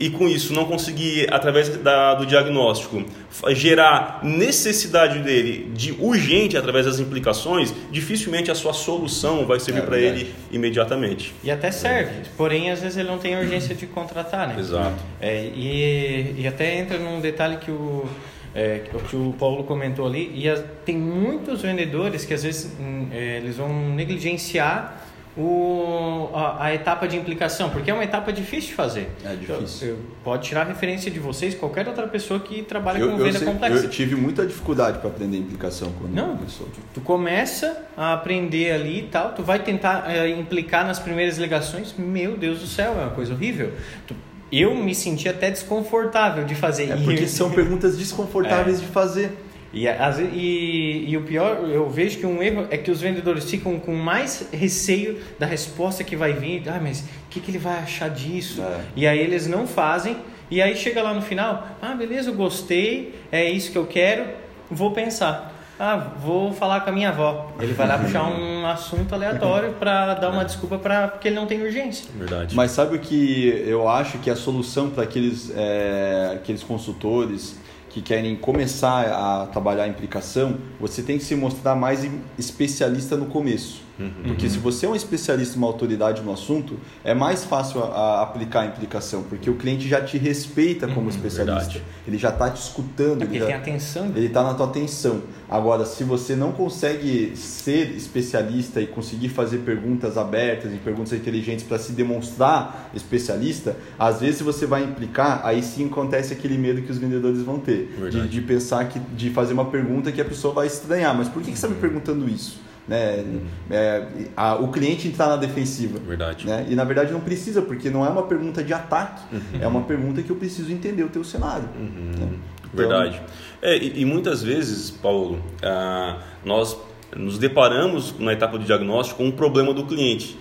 e 0.00 0.10
com 0.10 0.28
isso 0.28 0.52
não 0.52 0.64
conseguir, 0.64 1.32
através 1.32 1.68
da, 1.78 2.14
do 2.14 2.24
diagnóstico, 2.26 3.04
gerar 3.50 4.20
necessidade 4.22 5.20
dele 5.20 5.70
de 5.74 5.92
urgente 5.92 6.56
através 6.56 6.86
das 6.86 6.98
implicações, 7.00 7.74
dificilmente 7.90 8.50
a 8.50 8.54
sua 8.54 8.72
solução 8.72 9.46
vai 9.46 9.58
servir 9.60 9.82
é 9.82 9.86
para 9.86 9.98
ele 9.98 10.34
imediatamente. 10.50 11.34
E 11.42 11.50
até 11.50 11.70
serve, 11.70 12.28
porém 12.36 12.70
às 12.70 12.80
vezes 12.80 12.96
ele 12.96 13.08
não 13.08 13.18
tem 13.18 13.38
urgência 13.38 13.74
de 13.74 13.86
contratar, 13.86 14.48
né? 14.48 14.56
Exato. 14.58 14.96
É, 15.20 15.44
e, 15.54 16.34
e 16.38 16.46
até 16.46 16.78
entra 16.78 16.98
num 16.98 17.20
detalhe 17.20 17.56
que 17.56 17.70
o 17.70 18.06
é, 18.54 18.82
que 19.08 19.14
o 19.14 19.34
Paulo 19.38 19.64
comentou 19.64 20.06
ali, 20.06 20.32
e 20.34 20.48
a, 20.48 20.56
tem 20.84 20.96
muitos 20.96 21.62
vendedores 21.62 22.24
que 22.24 22.34
às 22.34 22.42
vezes 22.42 22.72
hum, 22.80 23.08
é, 23.12 23.36
eles 23.36 23.56
vão 23.56 23.90
negligenciar 23.90 25.07
o, 25.38 26.30
a, 26.34 26.64
a, 26.64 26.74
etapa 26.74 27.06
de 27.06 27.16
implicação, 27.16 27.70
porque 27.70 27.88
é 27.88 27.94
uma 27.94 28.02
etapa 28.02 28.32
difícil 28.32 28.70
de 28.70 28.74
fazer. 28.74 29.08
É 29.24 29.36
difícil. 29.36 29.88
Eu, 29.88 29.94
eu, 29.94 30.00
pode 30.24 30.48
tirar 30.48 30.66
referência 30.66 31.12
de 31.12 31.20
vocês, 31.20 31.54
qualquer 31.54 31.86
outra 31.86 32.08
pessoa 32.08 32.40
que 32.40 32.62
trabalha 32.64 32.98
eu, 32.98 33.12
com 33.12 33.18
venda 33.18 33.38
sei, 33.38 33.46
complexa. 33.46 33.84
Eu 33.84 33.88
tive 33.88 34.16
muita 34.16 34.44
dificuldade 34.44 34.98
para 34.98 35.08
aprender 35.08 35.38
implicação 35.38 35.92
quando 35.96 36.12
Não, 36.12 36.36
começou. 36.36 36.66
Tu, 36.66 36.80
tu, 36.94 37.00
começa 37.02 37.84
a 37.96 38.14
aprender 38.14 38.72
ali 38.72 38.98
e 38.98 39.02
tal, 39.04 39.32
tu 39.32 39.44
vai 39.44 39.60
tentar 39.60 40.10
é, 40.10 40.28
implicar 40.28 40.84
nas 40.84 40.98
primeiras 40.98 41.38
ligações, 41.38 41.94
meu 41.96 42.36
Deus 42.36 42.58
do 42.58 42.66
céu, 42.66 42.96
é 42.98 43.02
uma 43.04 43.10
coisa 43.10 43.32
horrível. 43.32 43.72
Tu, 44.08 44.16
eu 44.50 44.74
me 44.74 44.94
senti 44.94 45.28
até 45.28 45.52
desconfortável 45.52 46.44
de 46.44 46.56
fazer. 46.56 46.90
É 46.90 46.96
porque 46.96 47.28
são 47.28 47.50
perguntas 47.50 47.96
desconfortáveis 47.96 48.78
é. 48.80 48.80
de 48.80 48.86
fazer. 48.88 49.38
E, 49.72 49.86
e, 49.86 51.10
e, 51.10 51.16
o 51.16 51.22
pior, 51.22 51.68
eu 51.68 51.88
vejo 51.90 52.18
que 52.18 52.26
um 52.26 52.42
erro 52.42 52.66
é 52.70 52.78
que 52.78 52.90
os 52.90 53.00
vendedores 53.00 53.48
ficam 53.50 53.78
com 53.78 53.94
mais 53.94 54.48
receio 54.52 55.20
da 55.38 55.46
resposta 55.46 56.02
que 56.02 56.16
vai 56.16 56.32
vir. 56.32 56.62
Ah, 56.68 56.80
mas 56.82 57.00
o 57.00 57.04
que, 57.28 57.40
que 57.40 57.50
ele 57.50 57.58
vai 57.58 57.78
achar 57.78 58.08
disso? 58.08 58.62
É. 58.62 58.80
E 58.96 59.06
aí 59.06 59.18
eles 59.18 59.46
não 59.46 59.66
fazem. 59.66 60.16
E 60.50 60.62
aí 60.62 60.74
chega 60.74 61.02
lá 61.02 61.12
no 61.12 61.20
final, 61.20 61.68
ah, 61.82 61.94
beleza, 61.94 62.30
eu 62.30 62.34
gostei, 62.34 63.14
é 63.30 63.50
isso 63.50 63.70
que 63.70 63.76
eu 63.76 63.86
quero, 63.86 64.24
vou 64.70 64.92
pensar. 64.92 65.54
Ah, 65.78 65.96
vou 65.96 66.52
falar 66.52 66.80
com 66.80 66.90
a 66.90 66.92
minha 66.92 67.10
avó. 67.10 67.52
Ele 67.60 67.72
vai 67.74 67.86
lá 67.86 67.98
puxar 68.00 68.24
um 68.24 68.66
assunto 68.66 69.14
aleatório 69.14 69.74
para 69.74 70.14
dar 70.14 70.30
uma 70.30 70.44
desculpa 70.44 70.78
para 70.78 71.08
porque 71.08 71.28
ele 71.28 71.36
não 71.36 71.46
tem 71.46 71.62
urgência. 71.62 72.10
Verdade. 72.16 72.56
Mas 72.56 72.72
sabe 72.72 72.96
o 72.96 72.98
que 72.98 73.62
eu 73.66 73.88
acho 73.88 74.18
que 74.18 74.28
é 74.30 74.32
a 74.32 74.36
solução 74.36 74.90
para 74.90 75.04
aqueles, 75.04 75.52
é, 75.54 76.32
aqueles 76.34 76.64
consultores 76.64 77.56
que 77.98 78.02
querem 78.02 78.36
começar 78.36 79.06
a 79.08 79.46
trabalhar 79.46 79.84
a 79.84 79.88
implicação, 79.88 80.56
você 80.80 81.02
tem 81.02 81.18
que 81.18 81.24
se 81.24 81.34
mostrar 81.34 81.74
mais 81.74 82.08
especialista 82.38 83.16
no 83.16 83.26
começo. 83.26 83.87
Uhum. 83.98 84.10
Porque 84.28 84.48
se 84.48 84.58
você 84.58 84.86
é 84.86 84.88
um 84.88 84.94
especialista, 84.94 85.56
uma 85.56 85.66
autoridade 85.66 86.22
no 86.22 86.32
assunto, 86.32 86.78
é 87.02 87.14
mais 87.14 87.44
fácil 87.44 87.82
a, 87.82 87.86
a 87.86 88.22
aplicar 88.22 88.60
a 88.60 88.66
implicação, 88.66 89.24
porque 89.24 89.50
o 89.50 89.56
cliente 89.56 89.88
já 89.88 90.00
te 90.00 90.16
respeita 90.16 90.86
como 90.86 91.02
uhum, 91.02 91.08
especialista. 91.08 91.72
Verdade. 91.72 91.82
Ele 92.06 92.18
já 92.18 92.30
está 92.30 92.50
te 92.50 92.60
escutando. 92.60 93.22
É 93.22 93.24
ele, 93.24 93.38
já, 93.40 93.46
tem 93.46 93.54
atenção. 93.54 94.12
Ele 94.14 94.26
está 94.26 94.42
na 94.42 94.54
tua 94.54 94.66
atenção. 94.66 95.22
Agora, 95.48 95.84
se 95.84 96.04
você 96.04 96.36
não 96.36 96.52
consegue 96.52 97.36
ser 97.36 97.90
especialista 97.96 98.80
e 98.80 98.86
conseguir 98.86 99.30
fazer 99.30 99.58
perguntas 99.58 100.16
abertas 100.16 100.72
e 100.72 100.76
perguntas 100.76 101.12
inteligentes 101.12 101.64
para 101.64 101.78
se 101.78 101.92
demonstrar 101.92 102.90
especialista, 102.94 103.76
às 103.98 104.20
vezes 104.20 104.42
você 104.42 104.66
vai 104.66 104.84
implicar, 104.84 105.40
aí 105.44 105.62
sim 105.62 105.86
acontece 105.86 106.32
aquele 106.32 106.56
medo 106.56 106.82
que 106.82 106.92
os 106.92 106.98
vendedores 106.98 107.42
vão 107.42 107.58
ter. 107.58 107.88
De, 108.10 108.28
de, 108.28 108.40
pensar 108.42 108.88
que, 108.88 108.98
de 108.98 109.30
fazer 109.30 109.52
uma 109.54 109.64
pergunta 109.64 110.12
que 110.12 110.20
a 110.20 110.24
pessoa 110.24 110.54
vai 110.54 110.66
estranhar. 110.66 111.16
Mas 111.16 111.28
por 111.28 111.42
que, 111.42 111.50
que 111.50 111.58
você 111.58 111.66
está 111.66 111.68
me 111.68 111.80
perguntando 111.80 112.28
isso? 112.28 112.67
Né? 112.88 113.24
É, 113.70 114.06
a, 114.36 114.54
o 114.54 114.68
cliente 114.68 115.08
está 115.08 115.28
na 115.28 115.36
defensiva. 115.36 115.98
Verdade. 115.98 116.46
Né? 116.46 116.66
E 116.68 116.74
na 116.74 116.84
verdade 116.84 117.12
não 117.12 117.20
precisa, 117.20 117.60
porque 117.60 117.90
não 117.90 118.04
é 118.04 118.08
uma 118.08 118.22
pergunta 118.22 118.64
de 118.64 118.72
ataque, 118.72 119.22
uhum. 119.30 119.60
é 119.60 119.66
uma 119.66 119.82
pergunta 119.82 120.22
que 120.22 120.30
eu 120.30 120.36
preciso 120.36 120.72
entender 120.72 121.04
o 121.04 121.08
teu 121.08 121.22
cenário. 121.22 121.68
Uhum. 121.78 121.86
Né? 121.86 122.12
Então, 122.14 122.30
verdade. 122.72 123.20
É, 123.60 123.76
e, 123.76 124.00
e, 124.00 124.04
muitas 124.04 124.42
vezes, 124.42 124.90
Paulo, 124.90 125.42
ah, 125.62 126.18
nós 126.44 126.76
nos 127.16 127.38
deparamos 127.38 128.18
na 128.18 128.32
etapa 128.32 128.58
do 128.58 128.64
diagnóstico 128.64 129.18
com 129.18 129.28
um 129.28 129.32
problema 129.32 129.72
do 129.72 129.84
cliente 129.84 130.38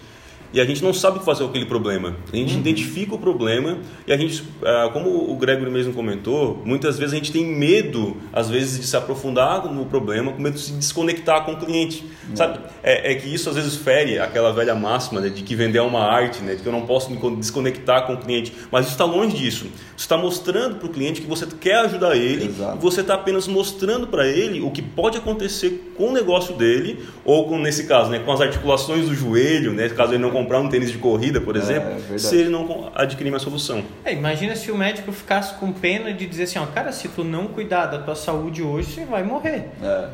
e 0.53 0.61
a 0.61 0.65
gente 0.65 0.83
não 0.83 0.93
sabe 0.93 1.23
fazer 1.23 1.43
aquele 1.43 1.65
problema. 1.65 2.15
A 2.31 2.35
gente 2.35 2.53
uhum. 2.53 2.59
identifica 2.59 3.15
o 3.15 3.19
problema 3.19 3.77
e 4.05 4.13
a 4.13 4.17
gente, 4.17 4.43
ah, 4.63 4.89
como 4.91 5.31
o 5.31 5.35
Gregory 5.35 5.69
mesmo 5.69 5.93
comentou, 5.93 6.61
muitas 6.65 6.97
vezes 6.97 7.13
a 7.13 7.17
gente 7.17 7.31
tem 7.31 7.45
medo, 7.45 8.17
às 8.31 8.49
vezes, 8.49 8.79
de 8.79 8.87
se 8.87 8.95
aprofundar 8.95 9.65
no 9.71 9.85
problema, 9.85 10.31
com 10.31 10.41
medo 10.41 10.55
de 10.55 10.61
se 10.61 10.73
desconectar 10.73 11.45
com 11.45 11.53
o 11.53 11.57
cliente. 11.57 12.05
Uhum. 12.29 12.35
Sabe? 12.35 12.59
É, 12.83 13.11
é, 13.11 13.15
que 13.15 13.33
isso 13.33 13.49
às 13.49 13.55
vezes 13.55 13.75
fere 13.75 14.19
aquela 14.19 14.51
velha 14.51 14.75
máxima 14.75 15.21
né, 15.21 15.29
de 15.29 15.43
que 15.43 15.55
vender 15.55 15.79
é 15.79 15.81
uma 15.81 16.03
arte, 16.03 16.41
né, 16.41 16.55
de 16.55 16.61
que 16.61 16.67
eu 16.67 16.71
não 16.71 16.85
posso 16.85 17.11
me 17.11 17.35
desconectar 17.35 18.05
com 18.05 18.13
o 18.13 18.17
cliente. 18.17 18.53
Mas 18.71 18.85
isso 18.85 18.93
está 18.93 19.05
longe 19.05 19.35
disso. 19.35 19.67
Você 19.95 20.03
está 20.03 20.17
mostrando 20.17 20.75
para 20.75 20.87
o 20.87 20.89
cliente 20.89 21.21
que 21.21 21.27
você 21.27 21.45
quer 21.45 21.79
ajudar 21.85 22.15
ele 22.15 22.45
Exato. 22.45 22.77
e 22.77 22.81
você 22.81 23.01
está 23.01 23.15
apenas 23.15 23.47
mostrando 23.47 24.07
para 24.07 24.27
ele 24.27 24.61
o 24.61 24.71
que 24.71 24.81
pode 24.81 25.17
acontecer 25.17 25.93
com 25.95 26.09
o 26.09 26.13
negócio 26.13 26.55
dele 26.55 27.05
ou, 27.25 27.47
com, 27.47 27.57
nesse 27.57 27.85
caso, 27.85 28.09
né, 28.09 28.19
com 28.19 28.31
as 28.31 28.41
articulações 28.41 29.07
do 29.07 29.15
joelho, 29.15 29.73
né, 29.73 29.89
caso 29.89 30.13
ele 30.13 30.21
não 30.21 30.31
comprar 30.47 30.59
um 30.59 30.69
tênis 30.69 30.91
de 30.91 30.97
corrida, 30.97 31.41
por 31.41 31.55
é, 31.55 31.59
exemplo, 31.59 31.91
é, 32.13 32.17
se 32.17 32.35
ele 32.35 32.49
não 32.49 32.91
adquirir 32.95 33.29
uma 33.29 33.39
solução. 33.39 33.83
É, 34.05 34.13
imagina 34.13 34.55
se 34.55 34.71
o 34.71 34.77
médico 34.77 35.11
ficasse 35.11 35.55
com 35.55 35.71
pena 35.71 36.13
de 36.13 36.25
dizer 36.25 36.43
assim, 36.43 36.59
ó, 36.59 36.65
cara, 36.65 36.91
se 36.91 37.07
tu 37.09 37.23
não 37.23 37.47
cuidar 37.47 37.87
da 37.87 37.99
tua 37.99 38.15
saúde 38.15 38.63
hoje, 38.63 38.91
você 38.91 39.05
vai 39.05 39.23
morrer. 39.23 39.69
É. 39.81 40.09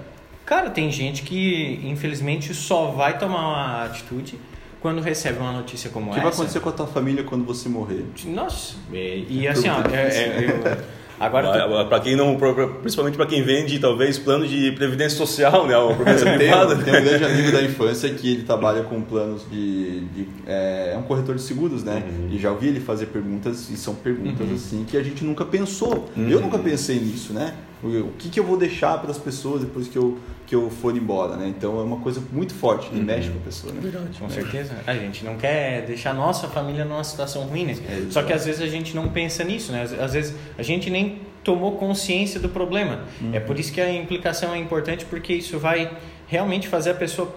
Cara, 0.45 0.69
tem 0.69 0.91
gente 0.91 1.23
que 1.23 1.79
infelizmente 1.83 2.53
só 2.53 2.87
vai 2.87 3.17
tomar 3.17 3.47
uma 3.47 3.85
atitude 3.85 4.37
quando 4.81 4.99
recebe 5.01 5.39
uma 5.39 5.53
notícia 5.53 5.89
como 5.89 6.09
essa. 6.09 6.11
O 6.11 6.15
que 6.15 6.25
vai 6.25 6.33
acontecer 6.33 6.59
com 6.59 6.69
a 6.69 6.73
tua 6.73 6.87
família 6.87 7.23
quando 7.23 7.45
você 7.45 7.69
morrer? 7.69 8.05
Nossa, 8.25 8.75
e, 8.91 9.25
e 9.29 9.47
assim, 9.47 9.69
ó, 9.69 9.79
é, 9.89 10.07
é, 10.09 10.45
eu, 10.49 10.83
Agora, 11.19 11.85
para 11.85 11.99
quem 11.99 12.15
não, 12.15 12.37
principalmente 12.81 13.15
para 13.15 13.25
quem 13.25 13.41
vende 13.43 13.79
talvez 13.79 14.17
plano 14.17 14.47
de 14.47 14.71
previdência 14.73 15.17
social, 15.17 15.67
né, 15.67 15.77
ou 15.77 15.95
previdência 15.95 16.25
tem, 16.25 16.37
privada. 16.37 16.75
Tem 16.75 16.99
um 16.99 17.03
grande 17.03 17.23
amigo 17.23 17.51
da 17.51 17.61
infância 17.61 18.09
que 18.13 18.31
ele 18.31 18.43
trabalha 18.43 18.83
com 18.83 19.01
planos 19.01 19.45
de, 19.49 20.01
de 20.01 20.27
é, 20.45 20.91
é, 20.93 20.97
um 20.97 21.03
corretor 21.03 21.35
de 21.35 21.41
seguros, 21.41 21.83
né? 21.83 22.03
Uhum. 22.07 22.29
E 22.31 22.39
já 22.39 22.51
ouvi 22.51 22.67
ele 22.67 22.79
fazer 22.79 23.07
perguntas 23.07 23.69
e 23.69 23.77
são 23.77 23.95
perguntas 23.95 24.47
uhum. 24.47 24.55
assim 24.55 24.85
que 24.85 24.97
a 24.97 25.03
gente 25.03 25.23
nunca 25.23 25.45
pensou. 25.45 26.09
Uhum. 26.15 26.29
Eu 26.29 26.41
nunca 26.41 26.57
pensei 26.57 26.99
nisso, 26.99 27.33
né? 27.33 27.53
O 27.83 28.13
que, 28.17 28.29
que 28.29 28.39
eu 28.39 28.43
vou 28.43 28.57
deixar 28.57 28.97
para 28.99 29.11
as 29.11 29.17
pessoas 29.17 29.61
depois 29.61 29.87
que 29.87 29.97
eu, 29.97 30.17
que 30.47 30.55
eu 30.55 30.69
for 30.69 30.95
embora, 30.95 31.35
né? 31.35 31.47
Então 31.47 31.79
é 31.79 31.83
uma 31.83 31.97
coisa 31.97 32.21
muito 32.31 32.53
forte 32.53 32.89
que 32.89 32.95
uhum. 32.95 33.03
mexe 33.03 33.29
com 33.29 33.37
a 33.37 33.41
pessoa, 33.41 33.73
né? 33.73 33.81
Verdade. 33.81 34.17
Com 34.17 34.29
certeza. 34.29 34.75
A 34.87 34.93
gente 34.93 35.25
não 35.25 35.35
quer 35.35 35.85
deixar 35.85 36.11
a 36.11 36.13
nossa 36.13 36.47
família 36.47 36.85
numa 36.85 37.03
situação 37.03 37.43
ruim, 37.43 37.65
né? 37.65 37.77
É, 37.89 38.05
Só 38.09 38.23
que 38.23 38.31
às 38.31 38.45
vezes 38.45 38.61
a 38.61 38.67
gente 38.67 38.95
não 38.95 39.09
pensa 39.09 39.43
nisso, 39.43 39.71
né? 39.71 39.83
Às 39.99 40.13
vezes 40.13 40.33
a 40.57 40.63
gente 40.63 40.89
nem 40.89 41.19
tomou 41.43 41.73
consciência 41.73 42.39
do 42.39 42.47
problema. 42.47 43.01
Uhum. 43.21 43.31
É 43.33 43.39
por 43.39 43.59
isso 43.59 43.73
que 43.73 43.81
a 43.81 43.93
implicação 43.93 44.53
é 44.53 44.57
importante, 44.57 45.05
porque 45.05 45.33
isso 45.33 45.59
vai 45.59 45.91
realmente 46.27 46.67
fazer 46.67 46.91
a 46.91 46.95
pessoa 46.95 47.35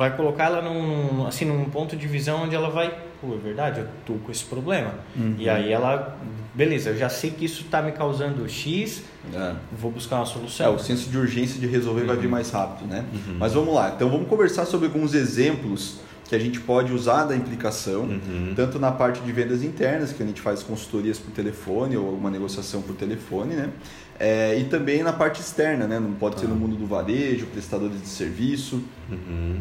vai 0.00 0.16
colocar 0.16 0.46
ela 0.46 0.62
num, 0.62 1.26
assim, 1.26 1.44
num 1.44 1.66
ponto 1.66 1.94
de 1.94 2.06
visão 2.06 2.44
onde 2.44 2.56
ela 2.56 2.70
vai, 2.70 2.90
pô, 3.20 3.34
é 3.34 3.36
verdade, 3.36 3.80
eu 3.80 3.88
tô 4.06 4.14
com 4.14 4.32
esse 4.32 4.42
problema. 4.46 4.94
Uhum. 5.14 5.34
E 5.38 5.46
aí 5.46 5.70
ela, 5.70 6.16
beleza, 6.54 6.88
eu 6.88 6.96
já 6.96 7.10
sei 7.10 7.30
que 7.30 7.44
isso 7.44 7.64
está 7.64 7.82
me 7.82 7.92
causando 7.92 8.48
X, 8.48 9.02
é. 9.30 9.52
vou 9.70 9.90
buscar 9.90 10.16
uma 10.16 10.24
solução. 10.24 10.64
É, 10.64 10.68
o 10.70 10.78
senso 10.78 11.10
de 11.10 11.18
urgência 11.18 11.60
de 11.60 11.66
resolver 11.66 12.00
uhum. 12.00 12.06
vai 12.06 12.16
vir 12.16 12.24
uhum. 12.24 12.30
mais 12.30 12.50
rápido, 12.50 12.88
né? 12.88 13.04
Uhum. 13.12 13.36
Mas 13.38 13.52
vamos 13.52 13.74
lá, 13.74 13.92
então 13.94 14.08
vamos 14.08 14.26
conversar 14.26 14.64
sobre 14.64 14.86
alguns 14.86 15.12
exemplos 15.12 15.98
que 16.26 16.34
a 16.34 16.38
gente 16.38 16.60
pode 16.60 16.94
usar 16.94 17.24
da 17.24 17.36
implicação, 17.36 18.04
uhum. 18.04 18.54
tanto 18.56 18.78
na 18.78 18.90
parte 18.90 19.20
de 19.20 19.30
vendas 19.32 19.62
internas, 19.62 20.14
que 20.14 20.22
a 20.22 20.26
gente 20.26 20.40
faz 20.40 20.62
consultorias 20.62 21.18
por 21.18 21.30
telefone 21.32 21.98
ou 21.98 22.06
alguma 22.06 22.30
negociação 22.30 22.80
por 22.80 22.96
telefone, 22.96 23.54
né? 23.54 23.68
É, 24.18 24.58
e 24.58 24.64
também 24.64 25.02
na 25.02 25.12
parte 25.12 25.42
externa, 25.42 25.86
né? 25.86 26.00
Não 26.00 26.12
pode 26.12 26.40
ser 26.40 26.46
no 26.46 26.56
mundo 26.56 26.74
do 26.74 26.86
varejo, 26.86 27.44
prestadores 27.46 28.00
de 28.00 28.08
serviço. 28.08 28.82
Uhum. 29.10 29.60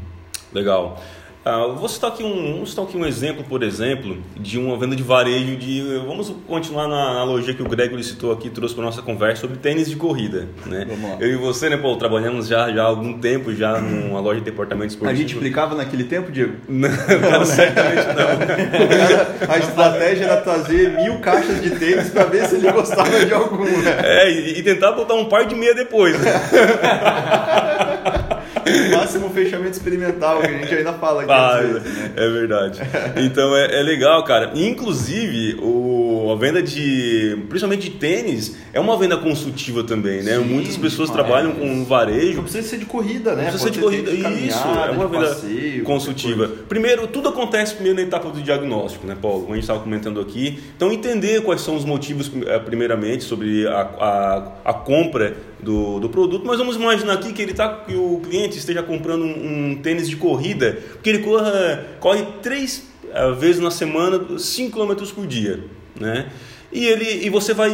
Legal. 0.53 1.01
Uh, 1.45 1.73
vou 1.73 1.87
citar 1.87 2.11
aqui 2.11 2.21
um, 2.21 2.57
vou 2.57 2.65
citar 2.65 2.83
aqui 2.83 2.97
um 2.97 3.05
exemplo, 3.05 3.45
por 3.45 3.63
exemplo, 3.63 4.17
de 4.35 4.59
uma 4.59 4.77
venda 4.77 4.93
de 4.93 5.01
varejo 5.01 5.55
de. 5.55 5.81
Vamos 6.05 6.33
continuar 6.45 6.89
na 6.89 7.11
analogia 7.11 7.53
que 7.53 7.63
o 7.63 7.67
Gregory 7.67 8.03
citou 8.03 8.33
aqui, 8.33 8.49
trouxe 8.49 8.75
para 8.75 8.83
nossa 8.83 9.01
conversa 9.01 9.41
sobre 9.41 9.55
tênis 9.55 9.89
de 9.89 9.95
corrida. 9.95 10.49
Né? 10.65 10.85
Eu 11.17 11.29
e 11.29 11.35
você, 11.37 11.69
né, 11.69 11.77
Paulo, 11.77 11.97
trabalhamos 11.97 12.47
já, 12.47 12.69
já 12.73 12.83
há 12.83 12.87
algum 12.87 13.19
tempo 13.19 13.55
já 13.55 13.79
numa 13.79 14.19
loja 14.19 14.39
de 14.39 14.45
departamentos 14.45 14.95
esportivo. 14.95 15.17
A 15.17 15.21
gente 15.21 15.37
aplicava 15.37 15.75
naquele 15.75 16.03
tempo, 16.03 16.29
Diego? 16.29 16.55
Não, 16.67 16.89
não 17.31 17.45
certamente 17.45 18.07
não. 18.07 19.49
a 19.49 19.57
estratégia 19.57 20.25
era 20.25 20.41
trazer 20.41 20.91
mil 21.01 21.19
caixas 21.19 21.61
de 21.61 21.69
tênis 21.71 22.09
para 22.09 22.25
ver 22.25 22.47
se 22.47 22.55
ele 22.55 22.69
gostava 22.69 23.25
de 23.25 23.33
algum. 23.33 23.63
Né? 23.63 23.97
É, 24.03 24.29
e, 24.29 24.59
e 24.59 24.63
tentar 24.63 24.91
botar 24.91 25.13
um 25.13 25.25
par 25.25 25.45
de 25.45 25.55
meia 25.55 25.73
depois. 25.73 26.17
Máximo 28.95 29.29
fechamento 29.29 29.71
experimental, 29.71 30.39
que 30.39 30.47
a 30.47 30.51
gente 30.51 30.73
ainda 30.73 30.93
fala 30.93 31.23
aqui. 31.23 31.31
Ah, 31.31 31.61
vezes, 31.61 31.97
né? 31.97 32.11
É 32.15 32.29
verdade. 32.29 32.81
Então 33.17 33.55
é, 33.55 33.79
é, 33.79 33.83
legal, 33.83 34.23
cara. 34.23 34.51
Inclusive, 34.55 35.55
o, 35.61 35.88
a 36.31 36.35
venda 36.35 36.61
de. 36.61 37.43
Principalmente 37.47 37.89
de 37.89 37.97
tênis, 37.97 38.55
é 38.73 38.79
uma 38.79 38.97
venda 38.97 39.17
consultiva 39.17 39.83
também, 39.83 40.23
né? 40.23 40.37
Sim, 40.37 40.43
Muitas 40.43 40.77
pessoas 40.77 41.09
trabalham 41.09 41.51
é, 41.51 41.53
com 41.53 41.85
varejo. 41.85 42.37
Não 42.37 42.43
precisa 42.43 42.67
ser 42.67 42.77
de 42.77 42.85
corrida, 42.85 43.35
né? 43.35 43.43
Não 43.43 43.51
precisa 43.51 43.63
ser 43.65 43.71
de 43.71 43.79
corrida. 43.79 44.11
Isso, 44.11 44.57
é 44.57 44.91
uma 44.91 45.07
venda 45.07 45.27
passeio, 45.27 45.83
consultiva. 45.83 46.47
Primeiro, 46.67 47.07
tudo 47.07 47.29
acontece 47.29 47.73
primeiro 47.75 47.97
na 47.97 48.03
etapa 48.03 48.29
do 48.29 48.41
diagnóstico, 48.41 49.05
né, 49.05 49.15
Paulo? 49.19 49.41
Como 49.41 49.53
a 49.53 49.55
gente 49.55 49.63
estava 49.63 49.79
comentando 49.79 50.19
aqui. 50.19 50.59
Então, 50.75 50.91
entender 50.91 51.41
quais 51.41 51.61
são 51.61 51.75
os 51.75 51.85
motivos, 51.85 52.31
eh, 52.45 52.59
primeiramente, 52.59 53.23
sobre 53.23 53.67
a, 53.67 53.81
a, 53.81 54.71
a 54.71 54.73
compra 54.73 55.35
do, 55.61 55.99
do 55.99 56.09
produto, 56.09 56.45
mas 56.45 56.57
vamos 56.57 56.75
imaginar 56.75 57.13
aqui 57.13 57.33
que 57.33 57.41
ele 57.41 57.53
tá, 57.53 57.83
que 57.85 57.95
o 57.95 58.21
cliente 58.23 58.57
esteja 58.57 58.81
comprando 58.81 59.23
um, 59.23 59.71
um 59.71 59.75
tênis 59.75 60.09
de 60.09 60.15
corrida, 60.15 60.79
porque 60.93 61.09
ele 61.09 61.19
corra, 61.19 61.85
corre 61.99 62.25
três 62.41 62.87
uh, 63.05 63.33
vezes 63.35 63.61
na 63.61 63.71
semana, 63.71 64.37
5 64.37 64.77
km 64.77 65.05
por 65.13 65.27
dia. 65.27 65.63
Né? 65.99 66.27
E, 66.71 66.85
ele, 66.85 67.25
e 67.25 67.29
você 67.29 67.53
vai 67.53 67.71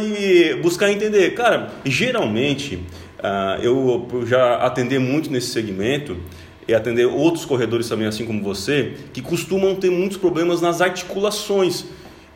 buscar 0.62 0.90
entender. 0.90 1.34
Cara, 1.34 1.70
geralmente, 1.84 2.76
uh, 3.18 3.62
eu 3.62 4.24
já 4.26 4.56
atendi 4.56 4.98
muito 4.98 5.30
nesse 5.30 5.48
segmento 5.48 6.16
e 6.66 6.74
atender 6.74 7.06
outros 7.06 7.44
corredores 7.44 7.88
também, 7.88 8.06
assim 8.06 8.24
como 8.24 8.42
você, 8.42 8.94
que 9.12 9.20
costumam 9.20 9.74
ter 9.76 9.90
muitos 9.90 10.16
problemas 10.16 10.60
nas 10.60 10.80
articulações. 10.80 11.84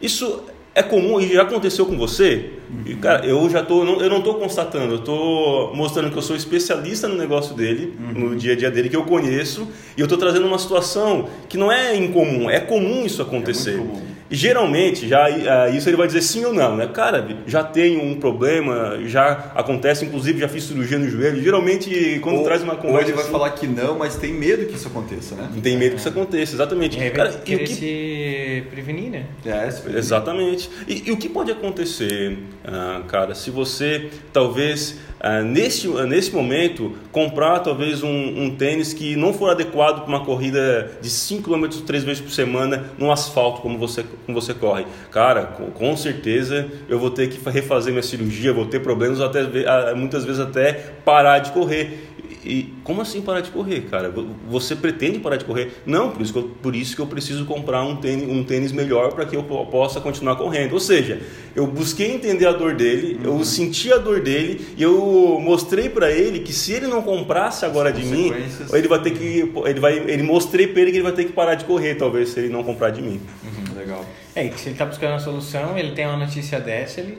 Isso 0.00 0.44
é 0.75 0.82
comum 0.82 1.20
e 1.20 1.35
já 1.35 1.42
aconteceu 1.42 1.85
com 1.85 1.97
você? 1.97 2.50
Uhum. 2.70 2.97
Cara, 3.00 3.26
eu 3.26 3.50
já 3.50 3.62
tô, 3.62 3.82
eu 3.82 4.09
não 4.09 4.18
estou 4.18 4.35
constatando, 4.35 4.94
eu 4.94 4.99
estou 5.00 5.75
mostrando 5.75 6.12
que 6.12 6.16
eu 6.16 6.23
sou 6.23 6.37
especialista 6.37 7.09
no 7.09 7.16
negócio 7.16 7.54
dele, 7.56 7.94
uhum. 7.99 8.30
no 8.30 8.37
dia 8.37 8.52
a 8.52 8.56
dia 8.56 8.70
dele, 8.70 8.88
que 8.88 8.97
eu 8.97 9.04
conheço, 9.04 9.68
e 9.97 10.00
eu 10.00 10.04
estou 10.04 10.16
trazendo 10.16 10.47
uma 10.47 10.59
situação 10.59 11.28
que 11.49 11.59
não 11.59 11.73
é 11.73 11.97
incomum, 11.97 12.49
é 12.49 12.61
comum 12.61 13.04
isso 13.04 13.20
acontecer. 13.20 13.75
É 13.75 13.78
comum. 13.78 14.09
E 14.30 14.37
geralmente, 14.37 15.08
já 15.08 15.28
uh, 15.28 15.75
isso 15.75 15.88
ele 15.88 15.96
vai 15.96 16.06
dizer 16.06 16.22
sim 16.22 16.44
ou 16.44 16.52
não, 16.52 16.76
né? 16.76 16.87
Cara, 16.87 17.26
já 17.46 17.64
tenho 17.64 18.00
um 18.00 18.14
problema, 18.14 19.00
já 19.06 19.50
acontece, 19.56 20.04
inclusive 20.04 20.38
já 20.38 20.49
fiz 20.49 20.64
cirurgia 20.64 20.99
no 20.99 21.10
joelho. 21.10 21.42
Geralmente, 21.42 22.20
quando 22.22 22.37
ou, 22.38 22.44
traz 22.44 22.62
uma 22.62 22.76
conversa. 22.76 22.96
Ou 22.96 23.02
ele 23.02 23.12
vai 23.12 23.22
assim, 23.25 23.32
falar 23.32 23.50
que 23.50 23.66
não, 23.66 23.99
mas 23.99 24.16
tem 24.16 24.32
medo 24.32 24.66
que 24.66 24.76
isso 24.76 24.87
aconteça, 24.87 25.34
né? 25.34 25.50
Tem 25.60 25.76
medo 25.76 25.94
que 25.94 26.00
isso 26.00 26.08
aconteça, 26.08 26.54
exatamente. 26.54 26.99
É, 27.00 27.10
Cara, 27.10 27.32
querer 27.32 27.64
que... 27.64 27.75
se 27.75 28.64
prevenir, 28.70 29.10
né? 29.10 29.26
É, 29.44 29.68
se 29.68 29.80
prevenir. 29.80 29.99
Exatamente. 29.99 30.70
E, 30.87 31.08
e, 31.08 31.12
o 31.12 31.16
que 31.16 31.28
pode 31.28 31.50
acontecer, 31.50 32.38
uh, 32.64 33.02
cara, 33.04 33.34
se 33.34 33.50
você 33.50 34.10
talvez 34.32 34.96
ah, 35.20 35.42
nesse, 35.42 35.86
nesse 36.06 36.34
momento, 36.34 36.94
comprar 37.12 37.58
talvez 37.58 38.02
um, 38.02 38.08
um, 38.08 38.56
tênis 38.56 38.94
que 38.94 39.16
não 39.16 39.34
for 39.34 39.50
adequado 39.50 40.00
para 40.00 40.08
uma 40.08 40.24
corrida 40.24 40.92
de 41.02 41.10
5 41.10 41.42
km 41.42 41.68
três 41.86 42.02
vezes 42.02 42.22
por 42.22 42.30
semana 42.30 42.86
no 42.96 43.12
asfalto, 43.12 43.60
como 43.60 43.76
você, 43.76 44.02
como 44.24 44.40
você 44.40 44.54
corre. 44.54 44.86
Cara, 45.10 45.44
com, 45.44 45.70
com 45.70 45.94
certeza 45.94 46.66
eu 46.88 46.98
vou 46.98 47.10
ter 47.10 47.28
que 47.28 47.50
refazer 47.50 47.92
minha 47.92 48.02
cirurgia, 48.02 48.50
vou 48.50 48.64
ter 48.64 48.80
problemas, 48.80 49.20
até, 49.20 49.40
ah, 49.66 49.94
muitas 49.94 50.24
vezes 50.24 50.40
até 50.40 50.72
parar 51.04 51.40
de 51.40 51.52
correr. 51.52 52.09
E 52.44 52.73
como 52.82 53.02
assim 53.02 53.20
parar 53.20 53.40
de 53.40 53.50
correr, 53.50 53.82
cara? 53.82 54.12
Você 54.49 54.75
pretende 54.75 55.18
parar 55.18 55.37
de 55.37 55.44
correr? 55.44 55.82
Não, 55.85 56.11
por 56.11 56.23
isso 56.23 56.32
que 56.32 56.38
eu, 56.38 56.42
por 56.62 56.75
isso 56.75 56.97
que 56.97 57.02
eu 57.02 57.06
preciso 57.06 57.44
comprar 57.44 57.82
um 57.82 57.97
tênis, 57.97 58.28
um 58.28 58.42
tênis 58.42 58.73
melhor 58.73 59.12
para 59.12 59.26
que 59.26 59.37
eu 59.37 59.42
possa 59.42 60.00
continuar 60.00 60.37
correndo. 60.37 60.73
Ou 60.73 60.80
seja, 60.80 61.20
eu 61.54 61.66
busquei 61.66 62.11
entender 62.11 62.47
a 62.47 62.52
dor 62.52 62.75
dele, 62.75 63.20
uhum. 63.23 63.38
eu 63.38 63.44
senti 63.44 63.92
a 63.92 63.99
dor 63.99 64.20
dele 64.20 64.75
e 64.76 64.82
eu 64.82 65.38
mostrei 65.42 65.90
para 65.90 66.11
ele 66.11 66.40
que 66.40 66.52
se 66.52 66.73
ele 66.73 66.87
não 66.87 67.02
comprasse 67.02 67.66
agora 67.66 67.92
de 67.92 68.04
mim, 68.04 68.32
ele 68.73 68.88
vai 68.88 69.02
ter 69.02 69.11
que 69.11 69.52
ele 69.66 69.80
vai 69.80 69.99
ele 69.99 70.23
mostrei 70.23 70.66
para 70.66 70.80
ele 70.80 70.92
que 70.92 70.97
ele 70.97 71.04
vai 71.04 71.12
ter 71.12 71.25
que 71.25 71.32
parar 71.32 71.56
de 71.56 71.66
correr, 71.66 71.97
talvez 71.97 72.30
se 72.30 72.40
ele 72.40 72.49
não 72.49 72.64
comprar 72.64 72.90
de 72.90 73.02
mim. 73.02 73.20
Uhum, 73.44 73.78
legal. 73.78 74.04
É, 74.35 74.49
que 74.49 74.59
se 74.59 74.66
ele 74.66 74.75
está 74.75 74.87
buscando 74.87 75.14
a 75.14 75.18
solução, 75.18 75.76
ele 75.76 75.92
tem 75.92 76.06
uma 76.06 76.16
notícia 76.16 76.59
dessa, 76.59 77.00
ele 77.00 77.18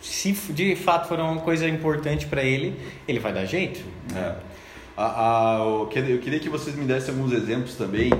se 0.00 0.32
de 0.50 0.76
fato 0.76 1.08
for 1.08 1.18
uma 1.18 1.40
coisa 1.40 1.68
importante 1.68 2.26
para 2.26 2.42
ele, 2.42 2.78
ele 3.06 3.18
vai 3.18 3.32
dar 3.32 3.44
jeito. 3.44 3.80
É. 4.14 4.47
A, 5.00 5.54
a, 5.54 5.58
eu 5.60 5.86
queria 6.18 6.40
que 6.40 6.48
vocês 6.48 6.74
me 6.74 6.84
dessem 6.84 7.14
alguns 7.14 7.30
exemplos 7.30 7.76
também 7.76 8.10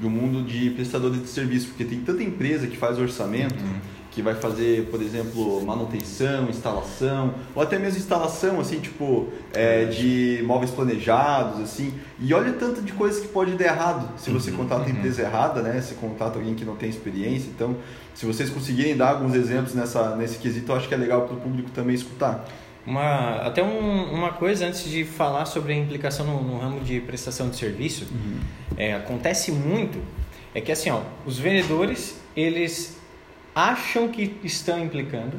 do 0.00 0.10
mundo 0.10 0.42
de 0.42 0.70
prestadores 0.70 1.22
de 1.22 1.28
serviço, 1.28 1.68
porque 1.68 1.84
tem 1.84 2.00
tanta 2.00 2.24
empresa 2.24 2.66
que 2.66 2.76
faz 2.76 2.98
orçamento, 2.98 3.54
uhum. 3.54 3.78
que 4.10 4.20
vai 4.20 4.34
fazer, 4.34 4.88
por 4.90 5.00
exemplo, 5.00 5.64
manutenção, 5.64 6.50
instalação, 6.50 7.36
ou 7.54 7.62
até 7.62 7.78
mesmo 7.78 8.00
instalação, 8.00 8.58
assim, 8.58 8.80
tipo, 8.80 9.28
é, 9.52 9.84
de 9.84 10.42
móveis 10.44 10.72
planejados, 10.72 11.60
assim, 11.60 11.94
e 12.18 12.34
olha 12.34 12.52
tanto 12.54 12.82
de 12.82 12.92
coisas 12.94 13.20
que 13.20 13.28
pode 13.28 13.52
dar 13.52 13.66
errado 13.66 14.18
se 14.18 14.30
você 14.30 14.50
uhum. 14.50 14.56
contata 14.56 14.82
a 14.82 14.84
uhum. 14.86 14.90
empresa 14.90 15.22
errada, 15.22 15.62
né? 15.62 15.80
Se 15.80 15.94
contata 15.94 16.36
alguém 16.36 16.56
que 16.56 16.64
não 16.64 16.74
tem 16.74 16.90
experiência, 16.90 17.48
então, 17.48 17.76
se 18.12 18.26
vocês 18.26 18.50
conseguirem 18.50 18.96
dar 18.96 19.10
alguns 19.10 19.36
exemplos 19.36 19.72
nessa, 19.72 20.16
nesse 20.16 20.38
quesito, 20.38 20.72
eu 20.72 20.74
acho 20.74 20.88
que 20.88 20.94
é 20.94 20.98
legal 20.98 21.22
para 21.22 21.36
o 21.36 21.40
público 21.40 21.70
também 21.70 21.94
escutar. 21.94 22.44
Uma, 22.86 23.36
até 23.36 23.62
um, 23.62 24.12
uma 24.12 24.32
coisa 24.32 24.66
antes 24.66 24.84
de 24.84 25.04
falar 25.04 25.46
sobre 25.46 25.72
a 25.72 25.76
implicação 25.76 26.26
no, 26.26 26.42
no 26.42 26.58
ramo 26.58 26.80
de 26.80 27.00
prestação 27.00 27.48
de 27.48 27.56
serviço, 27.56 28.06
uhum. 28.12 28.40
é, 28.76 28.94
acontece 28.94 29.50
muito, 29.50 30.02
é 30.54 30.60
que 30.60 30.70
assim, 30.70 30.90
ó, 30.90 31.00
os 31.24 31.38
vendedores, 31.38 32.20
eles 32.36 32.98
acham 33.54 34.08
que 34.08 34.36
estão 34.44 34.82
implicando 34.82 35.38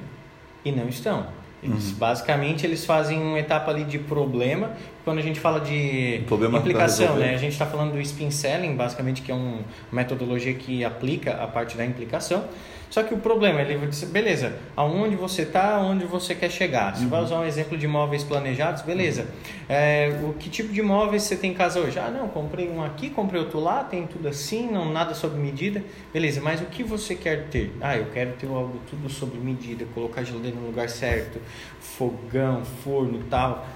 e 0.63 0.71
não 0.71 0.87
estão. 0.87 1.27
Eles, 1.61 1.91
uhum. 1.91 1.95
Basicamente, 1.95 2.65
eles 2.65 2.85
fazem 2.85 3.19
uma 3.19 3.39
etapa 3.39 3.71
ali 3.71 3.83
de 3.83 3.97
problema. 3.97 4.71
Quando 5.03 5.17
a 5.17 5.21
gente 5.21 5.39
fala 5.39 5.59
de 5.59 6.21
um 6.29 6.57
implicação, 6.57 7.15
né? 7.15 7.33
a 7.33 7.37
gente 7.37 7.53
está 7.53 7.65
falando 7.65 7.93
do 7.93 8.01
spin 8.01 8.29
selling, 8.29 8.75
basicamente, 8.75 9.21
que 9.21 9.31
é 9.31 9.35
uma 9.35 9.59
metodologia 9.91 10.53
que 10.53 10.83
aplica 10.85 11.33
a 11.33 11.47
parte 11.47 11.75
da 11.75 11.85
implicação. 11.85 12.45
Só 12.89 13.03
que 13.03 13.13
o 13.13 13.17
problema, 13.17 13.61
ele 13.61 13.77
vai 13.77 13.87
dizer, 13.87 14.05
beleza, 14.07 14.57
aonde 14.75 15.15
você 15.15 15.41
está, 15.41 15.75
aonde 15.75 16.05
você 16.05 16.33
quer 16.33 16.49
chegar. 16.49 16.95
Se 16.95 17.03
uhum. 17.03 17.09
vai 17.09 17.21
usar 17.21 17.39
um 17.39 17.45
exemplo 17.45 17.77
de 17.77 17.87
móveis 17.87 18.23
planejados, 18.23 18.81
beleza. 18.83 19.27
É, 19.67 20.19
o 20.23 20.33
que 20.33 20.49
tipo 20.49 20.71
de 20.71 20.81
móveis 20.81 21.23
você 21.23 21.35
tem 21.35 21.51
em 21.51 21.53
casa 21.53 21.79
hoje? 21.79 21.99
Ah, 21.99 22.09
não, 22.09 22.27
comprei 22.27 22.69
um 22.69 22.83
aqui, 22.83 23.09
comprei 23.09 23.41
outro 23.41 23.59
lá, 23.59 23.83
tem 23.83 24.07
tudo 24.07 24.27
assim, 24.27 24.69
não 24.71 24.91
nada 24.91 25.13
sob 25.13 25.37
medida. 25.37 25.83
Beleza, 26.13 26.39
mas 26.41 26.61
o 26.61 26.65
que 26.65 26.83
você 26.83 27.15
quer 27.15 27.47
ter? 27.49 27.75
Ah, 27.81 27.97
eu 27.97 28.05
quero 28.13 28.33
ter 28.33 28.47
algo 28.47 28.79
tudo 28.89 29.09
sob 29.09 29.37
medida, 29.37 29.85
colocar 29.93 30.21
a 30.21 30.23
geladeira 30.23 30.55
no 30.55 30.67
lugar 30.67 30.89
certo, 30.89 31.39
fogão, 31.79 32.63
forno, 32.83 33.23
tal. 33.29 33.67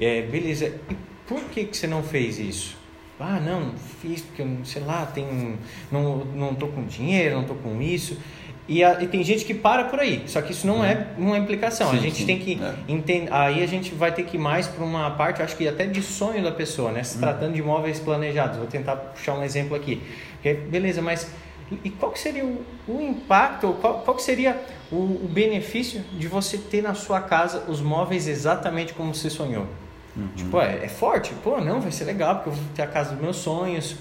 É, 0.00 0.22
beleza. 0.22 0.66
E 0.90 0.96
por 1.26 1.40
que 1.44 1.64
que 1.64 1.76
você 1.76 1.86
não 1.86 2.02
fez 2.02 2.38
isso? 2.38 2.84
Ah, 3.18 3.38
não, 3.38 3.60
não 3.60 3.74
fiz 3.78 4.22
porque, 4.22 4.44
sei 4.64 4.82
lá, 4.82 5.06
tem, 5.06 5.56
não, 5.90 6.24
não 6.24 6.54
tô 6.54 6.66
com 6.66 6.84
dinheiro, 6.84 7.36
não 7.36 7.44
tô 7.44 7.54
com 7.54 7.80
isso. 7.80 8.18
E, 8.66 8.82
a, 8.82 9.02
e, 9.02 9.06
tem 9.06 9.22
gente 9.22 9.44
que 9.44 9.52
para 9.52 9.84
por 9.84 10.00
aí, 10.00 10.22
só 10.26 10.40
que 10.40 10.52
isso 10.52 10.66
não 10.66 10.82
é 10.82 11.06
uhum. 11.18 11.26
uma 11.26 11.38
implicação. 11.38 11.90
Sim, 11.90 11.98
a 11.98 12.00
gente 12.00 12.16
sim, 12.16 12.26
tem 12.26 12.38
que 12.38 12.58
é. 12.62 12.74
entender. 12.88 13.30
Aí 13.30 13.62
a 13.62 13.66
gente 13.66 13.94
vai 13.94 14.10
ter 14.10 14.22
que 14.24 14.38
ir 14.38 14.40
mais 14.40 14.66
para 14.66 14.82
uma 14.82 15.10
parte, 15.10 15.42
acho 15.42 15.54
que 15.54 15.68
até 15.68 15.84
de 15.86 16.00
sonho 16.00 16.42
da 16.42 16.50
pessoa, 16.50 16.90
né? 16.90 17.02
Se 17.02 17.18
hum. 17.18 17.20
tratando 17.20 17.52
de 17.52 17.60
imóveis 17.60 18.00
planejados. 18.00 18.56
Vou 18.56 18.66
tentar 18.66 18.96
puxar 18.96 19.34
um 19.34 19.42
exemplo 19.42 19.76
aqui. 19.76 20.02
Beleza, 20.70 21.02
mas 21.02 21.30
e 21.82 21.90
qual 21.90 22.12
que 22.12 22.18
seria 22.18 22.44
o, 22.44 22.64
o 22.86 23.00
impacto, 23.00 23.74
qual, 23.80 24.00
qual 24.00 24.16
que 24.16 24.22
seria 24.22 24.60
o, 24.90 24.96
o, 24.96 25.28
benefício 25.30 26.00
de 26.12 26.28
você 26.28 26.58
ter 26.58 26.82
na 26.82 26.94
sua 26.94 27.20
casa 27.20 27.64
os 27.68 27.80
móveis 27.80 28.28
exatamente 28.28 28.92
como 28.92 29.14
você 29.14 29.30
sonhou? 29.30 29.66
Uhum. 30.16 30.28
Tipo, 30.36 30.60
é, 30.60 30.84
é 30.84 30.88
forte? 30.88 31.32
Pô, 31.42 31.60
não, 31.60 31.80
vai 31.80 31.90
ser 31.90 32.04
legal, 32.04 32.36
porque 32.36 32.50
eu 32.50 32.52
vou 32.54 32.64
ter 32.74 32.82
a 32.82 32.86
casa 32.86 33.12
dos 33.12 33.20
meus 33.20 33.36
sonhos. 33.36 33.96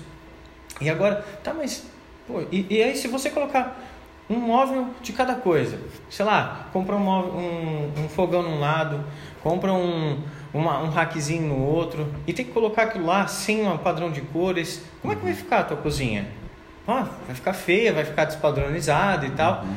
E 0.79 0.89
agora, 0.89 1.25
tá, 1.43 1.53
mas. 1.53 1.85
Pô, 2.27 2.43
e, 2.51 2.65
e 2.69 2.83
aí 2.83 2.95
se 2.95 3.07
você 3.07 3.29
colocar 3.29 3.77
um 4.29 4.35
móvel 4.35 4.87
de 5.01 5.13
cada 5.13 5.35
coisa. 5.35 5.79
Sei 6.09 6.25
lá, 6.25 6.67
compra 6.71 6.95
um, 6.95 6.99
móvel, 6.99 7.33
um, 7.33 8.03
um 8.03 8.09
fogão 8.09 8.41
num 8.41 8.59
lado, 8.59 9.03
compra 9.41 9.73
um, 9.73 10.19
uma, 10.53 10.81
um 10.81 10.89
rackzinho 10.89 11.47
no 11.47 11.59
outro 11.65 12.07
e 12.25 12.33
tem 12.33 12.45
que 12.45 12.51
colocar 12.51 12.83
aquilo 12.83 13.05
lá 13.05 13.27
sem 13.27 13.67
um 13.67 13.77
padrão 13.77 14.11
de 14.11 14.21
cores. 14.21 14.83
Como 15.01 15.13
é 15.13 15.15
que 15.15 15.23
vai 15.23 15.33
ficar 15.33 15.59
a 15.59 15.63
tua 15.63 15.77
cozinha? 15.77 16.27
Ah, 16.87 17.07
vai 17.25 17.35
ficar 17.35 17.53
feia, 17.53 17.93
vai 17.93 18.05
ficar 18.05 18.25
despadronizada 18.25 19.25
e 19.25 19.31
tal. 19.31 19.63
Uhum. 19.63 19.75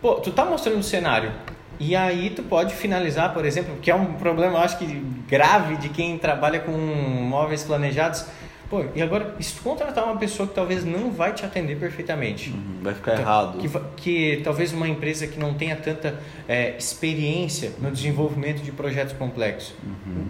Pô, 0.00 0.14
tu 0.14 0.30
tá 0.32 0.44
mostrando 0.44 0.78
o 0.78 0.82
cenário. 0.82 1.32
E 1.78 1.96
aí 1.96 2.30
tu 2.30 2.42
pode 2.42 2.74
finalizar, 2.74 3.32
por 3.32 3.44
exemplo, 3.44 3.76
que 3.80 3.90
é 3.90 3.94
um 3.94 4.14
problema, 4.14 4.58
eu 4.58 4.60
acho 4.60 4.76
que 4.76 4.86
grave 5.26 5.76
de 5.76 5.88
quem 5.88 6.18
trabalha 6.18 6.60
com 6.60 6.72
móveis 6.72 7.64
planejados 7.64 8.26
Pô, 8.70 8.84
e 8.94 9.02
agora, 9.02 9.34
se 9.40 9.56
tu 9.56 9.62
contratar 9.62 10.04
uma 10.04 10.16
pessoa 10.16 10.48
que 10.48 10.54
talvez 10.54 10.84
não 10.84 11.10
vai 11.10 11.34
te 11.34 11.44
atender 11.44 11.76
perfeitamente? 11.76 12.50
Uhum, 12.50 12.78
vai 12.80 12.94
ficar 12.94 13.14
então, 13.14 13.24
errado. 13.24 13.58
Que, 13.58 13.68
que, 13.96 14.40
talvez 14.44 14.72
uma 14.72 14.88
empresa 14.88 15.26
que 15.26 15.40
não 15.40 15.54
tenha 15.54 15.74
tanta 15.74 16.20
é, 16.48 16.76
experiência 16.78 17.72
no 17.80 17.90
desenvolvimento 17.90 18.62
de 18.62 18.70
projetos 18.70 19.12
complexos. 19.14 19.74
Uhum. 19.82 20.26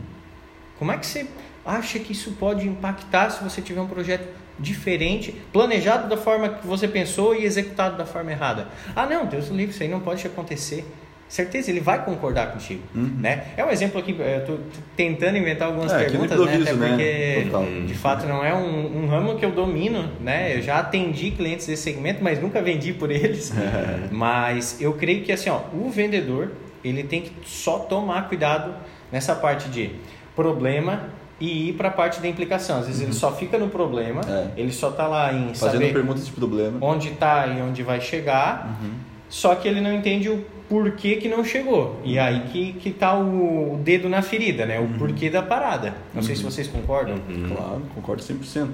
Como 0.79 0.91
é 0.91 0.97
que 0.97 1.07
você 1.07 1.27
acha 1.67 1.99
que 1.99 2.13
isso 2.13 2.33
pode 2.33 2.67
impactar 2.67 3.29
se 3.29 3.45
você 3.45 3.61
tiver 3.61 3.83
um 3.83 3.87
projeto 3.87 4.27
diferente, 4.59 5.33
planejado 5.53 6.09
da 6.09 6.17
forma 6.17 6.49
que 6.49 6.67
você 6.67 6.89
pensou 6.89 7.35
e 7.35 7.45
executado 7.45 7.99
da 7.99 8.07
forma 8.07 8.33
errada? 8.33 8.69
Ah, 8.97 9.05
não, 9.05 9.27
Deus 9.27 9.49
livre, 9.49 9.75
isso 9.75 9.83
aí 9.83 9.89
não 9.89 10.01
pode 10.01 10.27
acontecer 10.27 10.87
certeza 11.31 11.71
ele 11.71 11.79
vai 11.79 12.05
concordar 12.05 12.53
contigo, 12.53 12.83
uhum. 12.93 13.15
né? 13.21 13.45
É 13.57 13.65
um 13.65 13.71
exemplo 13.71 14.01
aqui, 14.01 14.17
eu 14.19 14.45
tô 14.45 14.59
tentando 14.97 15.39
inventar 15.39 15.69
algumas 15.69 15.93
é, 15.93 15.99
perguntas, 16.05 16.37
né? 16.37 16.57
Até 16.61 16.73
né? 16.73 16.89
porque 16.89 17.49
né? 17.57 17.87
de 17.87 17.95
fato 17.95 18.27
não 18.27 18.45
é 18.45 18.53
um, 18.53 19.05
um, 19.05 19.07
ramo 19.07 19.37
que 19.37 19.45
eu 19.45 19.53
domino, 19.53 20.11
né? 20.21 20.57
Eu 20.57 20.61
já 20.61 20.81
atendi 20.81 21.31
clientes 21.31 21.69
desse 21.69 21.85
segmento, 21.85 22.23
mas 22.23 22.43
nunca 22.43 22.61
vendi 22.61 22.93
por 22.93 23.13
eles. 23.13 23.53
mas 24.11 24.81
eu 24.81 24.93
creio 24.95 25.23
que 25.23 25.31
assim, 25.31 25.49
ó, 25.49 25.61
o 25.73 25.89
vendedor 25.89 26.51
ele 26.83 27.05
tem 27.05 27.23
que 27.23 27.33
só 27.45 27.79
tomar 27.79 28.29
cuidado 28.29 28.75
nessa 29.13 29.37
parte 29.37 29.69
de 29.69 29.93
problema 30.35 31.11
e 31.39 31.69
ir 31.69 31.75
para 31.75 31.91
a 31.91 31.93
parte 31.93 32.21
da 32.21 32.27
implicação. 32.27 32.81
Às 32.81 32.87
vezes 32.87 33.03
uhum. 33.03 33.07
ele 33.07 33.15
só 33.15 33.33
fica 33.37 33.57
no 33.57 33.69
problema, 33.69 34.21
é. 34.29 34.49
ele 34.57 34.73
só 34.73 34.91
está 34.91 35.07
lá 35.07 35.33
em 35.33 35.55
fazendo 35.55 35.93
perguntas 35.93 36.27
de 36.27 36.33
problema, 36.33 36.77
onde 36.81 37.11
está 37.11 37.47
e 37.47 37.63
onde 37.63 37.85
vai 37.85 38.01
chegar. 38.01 38.67
Uhum 38.83 39.10
só 39.31 39.55
que 39.55 39.67
ele 39.67 39.81
não 39.81 39.95
entende 39.95 40.29
o 40.29 40.45
porquê 40.69 41.17
que 41.17 41.29
não 41.29 41.43
chegou. 41.45 41.99
E 42.05 42.19
aí 42.19 42.41
que, 42.53 42.73
que 42.75 42.91
tá 42.91 43.19
o 43.19 43.81
dedo 43.83 44.09
na 44.09 44.21
ferida, 44.21 44.67
né? 44.67 44.79
O 44.79 44.83
Uhum. 44.83 44.99
porquê 44.99 45.31
da 45.31 45.41
parada. 45.43 45.95
Não 46.15 46.23
sei 46.23 46.37
se 46.37 46.43
vocês 46.43 46.69
concordam. 46.69 47.17
Claro, 47.49 47.83
concordo 47.95 48.23
100%. 48.23 48.69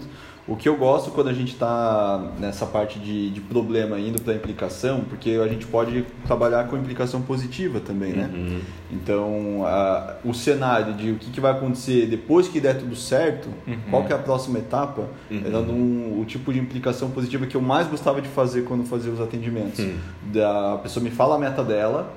O 0.48 0.54
que 0.54 0.68
eu 0.68 0.76
gosto 0.76 1.11
quando 1.11 1.26
a 1.28 1.32
gente 1.32 1.52
está 1.54 2.32
nessa 2.38 2.64
parte 2.66 3.00
de, 3.00 3.30
de 3.30 3.40
problema 3.40 3.98
indo 3.98 4.22
para 4.22 4.32
implicação, 4.32 5.00
porque 5.00 5.30
a 5.44 5.48
gente 5.48 5.66
pode 5.66 6.04
trabalhar 6.24 6.68
com 6.68 6.76
implicação 6.76 7.20
positiva 7.20 7.80
também, 7.80 8.12
né? 8.12 8.30
Uhum. 8.32 8.61
Então, 8.92 9.66
a- 9.66 10.14
o 10.24 10.32
cenário 10.32 10.94
de 10.94 11.11
o 11.11 11.14
que, 11.16 11.30
que 11.32 11.40
vai 11.40 11.50
acontecer 11.50 12.06
depois 12.06 12.46
que 12.46 12.61
der 12.61 12.78
tudo 12.78 12.94
certo, 12.94 13.48
qual 13.90 14.04
que 14.04 14.12
é 14.12 14.16
a 14.16 14.18
próxima 14.20 14.59
etapa, 14.61 15.09
era 15.44 15.61
num, 15.61 16.20
o 16.20 16.24
tipo 16.24 16.52
de 16.52 16.61
implicação 16.61 17.11
positiva 17.11 17.44
que 17.46 17.56
eu 17.56 17.61
mais 17.61 17.88
gostava 17.88 18.22
de 18.22 18.28
fazer 18.28 18.62
quando 18.62 18.85
fazia 18.85 19.11
os 19.11 19.20
atendimentos. 19.20 19.85
Da 20.32 20.74
a 20.74 20.78
pessoa 20.78 21.02
me 21.02 21.11
fala 21.11 21.35
a 21.35 21.38
meta 21.38 21.64
dela 21.64 22.12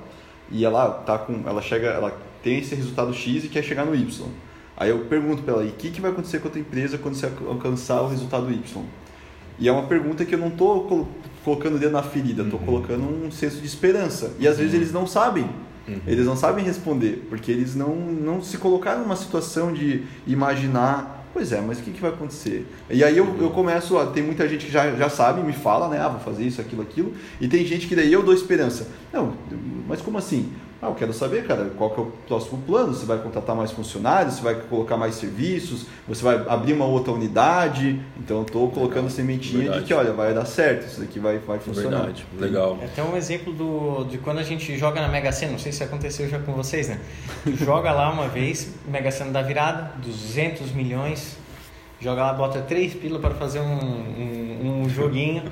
e 0.52 0.64
ela 0.64 0.88
tá 0.88 1.18
com, 1.18 1.40
ela 1.46 1.60
chega, 1.60 1.88
ela 1.88 2.16
tem 2.44 2.60
esse 2.60 2.76
resultado 2.76 3.12
X 3.12 3.44
e 3.44 3.48
quer 3.48 3.62
chegar 3.64 3.84
no 3.84 3.92
Y. 3.94 4.06
Aí 4.80 4.88
eu 4.88 5.00
pergunto 5.00 5.42
para 5.42 5.52
ela, 5.52 5.64
e 5.64 5.68
o 5.68 5.72
que, 5.72 5.90
que 5.90 6.00
vai 6.00 6.10
acontecer 6.10 6.38
com 6.38 6.48
a 6.48 6.50
tua 6.50 6.60
empresa 6.60 6.96
quando 6.96 7.14
você 7.14 7.30
alcançar 7.46 8.00
o 8.00 8.08
resultado 8.08 8.50
Y? 8.50 8.82
E 9.58 9.68
é 9.68 9.72
uma 9.72 9.82
pergunta 9.82 10.24
que 10.24 10.34
eu 10.34 10.38
não 10.38 10.48
estou 10.48 11.06
colocando 11.44 11.74
o 11.76 11.78
dedo 11.78 11.92
na 11.92 12.02
ferida, 12.02 12.44
estou 12.44 12.58
colocando 12.58 13.02
um 13.02 13.30
senso 13.30 13.60
de 13.60 13.66
esperança. 13.66 14.32
E 14.38 14.48
às 14.48 14.56
vezes 14.56 14.72
eles 14.72 14.90
não 14.90 15.06
sabem. 15.06 15.46
Eles 16.06 16.24
não 16.24 16.34
sabem 16.34 16.64
responder, 16.64 17.26
porque 17.28 17.50
eles 17.52 17.74
não, 17.74 17.94
não 17.94 18.42
se 18.42 18.56
colocaram 18.56 19.02
numa 19.02 19.16
situação 19.16 19.70
de 19.70 20.04
imaginar, 20.26 21.26
pois 21.34 21.52
é, 21.52 21.60
mas 21.60 21.78
o 21.78 21.82
que, 21.82 21.90
que 21.90 22.00
vai 22.00 22.10
acontecer? 22.10 22.66
E 22.88 23.04
aí 23.04 23.18
eu, 23.18 23.36
eu 23.38 23.50
começo 23.50 23.98
a. 23.98 24.06
Tem 24.06 24.22
muita 24.22 24.48
gente 24.48 24.64
que 24.64 24.72
já, 24.72 24.90
já 24.96 25.10
sabe, 25.10 25.42
me 25.42 25.52
fala, 25.52 25.88
né? 25.88 26.00
Ah, 26.00 26.08
vou 26.08 26.20
fazer 26.20 26.44
isso, 26.44 26.58
aquilo, 26.58 26.80
aquilo. 26.80 27.12
E 27.38 27.48
tem 27.48 27.66
gente 27.66 27.86
que 27.86 27.94
daí 27.94 28.10
eu 28.10 28.22
dou 28.22 28.32
esperança. 28.32 28.88
Não, 29.12 29.34
mas 29.86 30.00
como 30.00 30.16
assim? 30.16 30.50
Ah, 30.82 30.86
eu 30.86 30.94
quero 30.94 31.12
saber, 31.12 31.46
cara, 31.46 31.70
qual 31.76 31.90
que 31.90 32.00
é 32.00 32.02
o 32.02 32.06
próximo 32.26 32.62
plano? 32.66 32.94
Você 32.94 33.04
vai 33.04 33.18
contratar 33.18 33.54
mais 33.54 33.70
funcionários? 33.70 34.36
Você 34.36 34.42
vai 34.42 34.54
colocar 34.54 34.96
mais 34.96 35.14
serviços? 35.14 35.84
Você 36.08 36.24
vai 36.24 36.36
abrir 36.48 36.72
uma 36.72 36.86
outra 36.86 37.12
unidade? 37.12 38.00
Então 38.18 38.38
eu 38.38 38.42
estou 38.44 38.70
colocando 38.70 39.10
sementinha 39.10 39.58
de 39.58 39.64
Verdade. 39.66 39.84
que, 39.84 39.92
olha, 39.92 40.14
vai 40.14 40.32
dar 40.32 40.46
certo, 40.46 40.86
isso 40.86 41.00
daqui 41.00 41.18
vai, 41.18 41.38
vai 41.38 41.58
funcionar. 41.58 41.98
Verdade, 41.98 42.24
legal. 42.38 42.78
É 42.80 42.86
até 42.86 43.02
um 43.02 43.14
exemplo 43.14 43.52
do, 43.52 44.04
de 44.04 44.16
quando 44.16 44.38
a 44.38 44.42
gente 44.42 44.78
joga 44.78 45.02
na 45.02 45.08
Mega 45.08 45.30
Sena, 45.32 45.52
não 45.52 45.58
sei 45.58 45.70
se 45.70 45.84
aconteceu 45.84 46.26
já 46.30 46.38
com 46.38 46.52
vocês, 46.52 46.88
né? 46.88 46.98
Joga 47.46 47.92
lá 47.92 48.10
uma 48.10 48.28
vez, 48.28 48.74
Mega 48.88 49.10
Sena 49.10 49.32
da 49.32 49.42
virada, 49.42 49.92
200 49.98 50.72
milhões, 50.72 51.36
joga 52.00 52.22
lá, 52.22 52.32
bota 52.32 52.58
3 52.62 52.94
pila 52.94 53.18
para 53.18 53.34
fazer 53.34 53.60
um, 53.60 53.64
um, 53.64 54.82
um 54.84 54.88
joguinho 54.88 55.42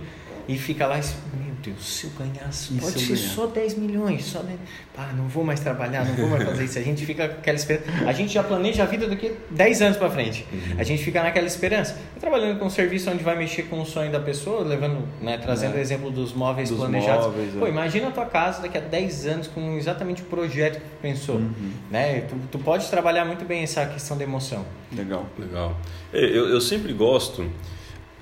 e 0.48 0.56
fica 0.58 0.87
lá, 0.87 0.98
e, 0.98 1.02
meu 1.37 1.54
Deus, 1.62 1.84
se 1.87 2.04
eu 2.06 2.11
ganhasse, 2.18 2.74
E 2.74 2.80
pode 2.80 2.92
se 2.98 3.06
ser 3.06 3.14
ganhar? 3.14 3.34
só 3.34 3.46
10 3.46 3.74
milhões, 3.76 4.24
só 4.24 4.40
10... 4.40 4.58
Pá, 4.96 5.11
não 5.16 5.28
vou 5.28 5.44
mais 5.44 5.61
trabalhar, 5.61 6.04
não 6.04 6.14
vou 6.16 6.28
mais 6.28 6.42
fazer 6.44 6.64
isso. 6.64 6.78
A 6.78 6.82
gente 6.82 7.04
fica 7.04 7.28
com 7.28 7.34
aquela 7.38 7.56
esperança. 7.56 7.84
A 8.06 8.12
gente 8.12 8.32
já 8.32 8.42
planeja 8.42 8.82
a 8.84 8.87
vida 8.87 9.06
daqui 9.06 9.32
10 9.50 9.82
anos 9.82 9.96
para 9.98 10.08
frente. 10.11 10.46
A 10.78 10.82
gente 10.82 11.04
fica 11.04 11.22
naquela 11.22 11.46
esperança. 11.46 11.98
Eu 12.14 12.20
trabalhando 12.20 12.58
com 12.58 12.64
um 12.66 12.70
serviço 12.70 13.11
onde 13.11 13.22
vai 13.22 13.37
mexer 13.37 13.64
com 13.64 13.80
o 13.80 13.84
sonho 13.87 14.11
da 14.11 14.18
pessoa, 14.20 14.62
levando, 14.64 15.06
né, 15.20 15.37
trazendo 15.38 15.74
É. 15.74 15.78
o 15.78 15.80
exemplo 15.80 16.11
dos 16.11 16.32
móveis 16.32 16.70
Dos 16.70 16.78
planejados. 16.78 17.26
móveis, 17.26 17.54
é. 17.54 17.58
Pô, 17.58 17.66
imagina 17.68 18.08
a 18.08 18.11
tua 18.11 18.26
casa 18.26 18.62
daqui 18.62 18.78
a 18.78 18.80
10 18.80 19.26
anos 19.26 19.46
com 19.48 19.76
exatamente 19.76 20.22
o 20.22 20.24
projeto 20.26 20.74
que 20.80 20.80
tu 20.88 20.96
pensou. 21.02 21.37
Uhum. 21.37 21.70
Né? 21.90 22.22
Tu, 22.22 22.34
tu 22.52 22.58
pode 22.58 22.88
trabalhar 22.88 23.24
muito 23.24 23.44
bem 23.44 23.62
essa 23.62 23.84
questão 23.87 24.16
da 24.16 24.24
emoção. 24.24 24.64
Legal. 24.96 25.26
Legal. 25.38 25.76
É, 26.12 26.18
Eu, 26.24 26.48
eu 26.48 26.61
sempre 26.61 26.92
gosto 26.92 27.48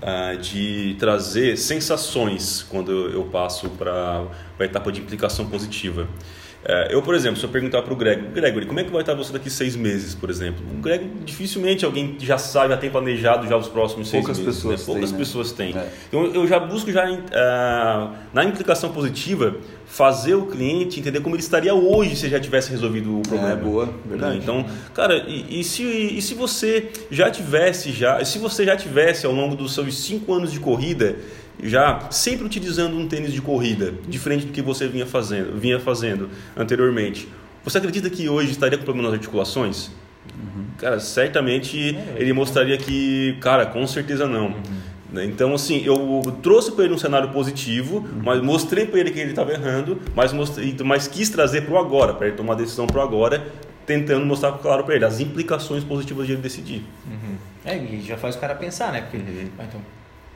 ah, 0.03 0.35
de 0.35 0.95
trazer 0.99 1.57
sensações 1.57 2.63
quando 2.69 2.93
eu, 2.93 3.11
eu 3.11 3.25
passo 3.25 3.69
para 3.71 4.27
a 4.59 4.65
etapa 4.65 4.93
de 4.93 5.01
implicação 5.01 5.47
positiva. 5.47 6.09
É, 6.69 6.89
eu, 6.93 7.01
por 7.01 7.15
exemplo, 7.15 7.39
se 7.39 7.45
eu 7.45 7.49
perguntar 7.49 7.81
para 7.83 7.93
o 7.93 7.97
Greg, 7.97 8.21
Gregory, 8.35 8.67
como 8.67 8.81
é 8.81 8.85
que 8.85 8.91
vai 8.91 9.03
estar 9.03 9.15
você 9.15 9.33
daqui 9.33 9.49
seis 9.49 9.77
meses, 9.77 10.17
por 10.17 10.29
exemplo? 10.29 10.65
O 10.77 10.83
Greg, 10.83 11.09
dificilmente 11.25 11.85
alguém 11.85 12.17
já 12.19 12.39
sabe, 12.39 12.71
já 12.71 12.77
tem 12.77 12.91
planejado 12.91 13.47
já 13.47 13.57
os 13.57 13.69
próximos 13.69 14.09
seis 14.09 14.25
Poucas 14.25 14.39
meses. 14.41 14.57
pessoas 14.57 14.81
né? 14.81 14.87
Poucas 14.87 15.13
né? 15.13 15.19
pessoas 15.19 15.53
têm. 15.53 15.77
É. 15.77 15.89
Então 16.09 16.25
eu 16.27 16.45
já 16.49 16.59
busco 16.59 16.91
já 16.91 17.07
ah, 17.33 18.11
na 18.35 18.45
implicação 18.45 18.91
positiva 18.91 19.57
fazer 19.87 20.35
o 20.35 20.47
cliente 20.47 20.99
entender 20.99 21.21
como 21.21 21.37
ele 21.37 21.43
estaria 21.43 21.73
hoje 21.73 22.17
se 22.17 22.29
já 22.29 22.41
tivesse 22.41 22.73
resolvido 22.73 23.21
o 23.21 23.23
problema. 23.23 23.53
É, 23.53 23.57
boa, 23.57 23.89
verdade. 24.05 24.39
Então, 24.39 24.67
cara, 24.93 25.25
e, 25.29 25.61
e 25.61 25.65
se, 25.65 25.85
e 25.85 26.21
se 26.21 26.35
você 26.35 26.91
já 27.13 27.31
tivesse 27.31 27.93
já, 27.93 28.25
se 28.25 28.41
você 28.41 28.65
já 28.65 28.77
tivesse 28.77 29.25
ao 29.25 29.33
longo 29.33 29.55
dos 29.55 29.73
seus 29.73 29.97
cinco 29.99 30.35
anos 30.35 30.51
de 30.51 30.59
corrida 30.59 31.15
já 31.63 32.09
sempre 32.11 32.45
utilizando 32.47 32.97
um 32.97 33.07
tênis 33.09 33.33
de 33.33 33.41
corrida, 33.41 33.95
diferente 34.09 34.47
do 34.47 34.53
que 34.53 34.61
você 34.63 34.87
vinha 34.89 35.07
fazendo, 35.07 35.59
vinha 35.59 35.81
fazendo 35.81 36.29
anteriormente, 36.57 37.29
você 37.65 37.79
acredita 37.79 38.09
que 38.11 38.29
hoje 38.29 38.51
estaria 38.53 38.79
com 38.79 38.85
problema 38.85 39.09
nas 39.09 39.19
articulações? 39.19 39.91
Cara, 40.79 41.01
certamente 41.01 41.97
ele 42.17 42.33
mostraria 42.33 42.77
que, 42.77 43.37
cara, 43.41 43.65
com 43.67 43.87
certeza 43.87 44.27
não. 44.27 44.55
Né? 45.11 45.25
Então, 45.25 45.55
assim, 45.55 45.83
eu 45.85 46.21
trouxe 46.43 46.73
para 46.73 46.85
ele 46.85 46.93
um 46.95 46.99
cenário 46.99 47.31
positivo, 47.31 48.07
mas 48.23 48.43
mostrei 48.43 48.85
para 48.87 49.01
ele 49.01 49.11
que 49.11 49.19
ele 49.21 49.31
estava 49.31 49.53
errando, 49.53 49.99
mas, 50.15 50.33
mostrei, 50.33 50.77
mas 50.85 51.09
quis 51.09 51.31
trazer 51.31 51.63
para 51.63 51.75
o 51.75 51.79
agora, 51.79 52.13
para 52.13 52.27
ele 52.27 52.37
tomar 52.37 52.53
a 52.55 52.57
decisão 52.57 52.87
para 52.87 52.99
o 52.99 53.03
agora, 53.03 53.47
tentando 53.87 54.27
mostrar 54.27 54.53
claro 54.53 54.85
para 54.85 54.97
ele 54.97 55.05
as 55.05 55.21
implicações 55.21 55.83
positivas 55.85 56.27
de 56.27 56.33
ele 56.35 56.43
decidir. 56.43 56.83
É, 57.65 57.77
e 57.79 58.03
já 58.03 58.17
faz 58.17 58.35
o 58.37 58.39
cara 58.41 58.55
pensar, 58.55 58.93
né? 58.93 59.01
Porque, 59.03 59.17
Uhum. 59.17 59.49
então, 59.61 59.81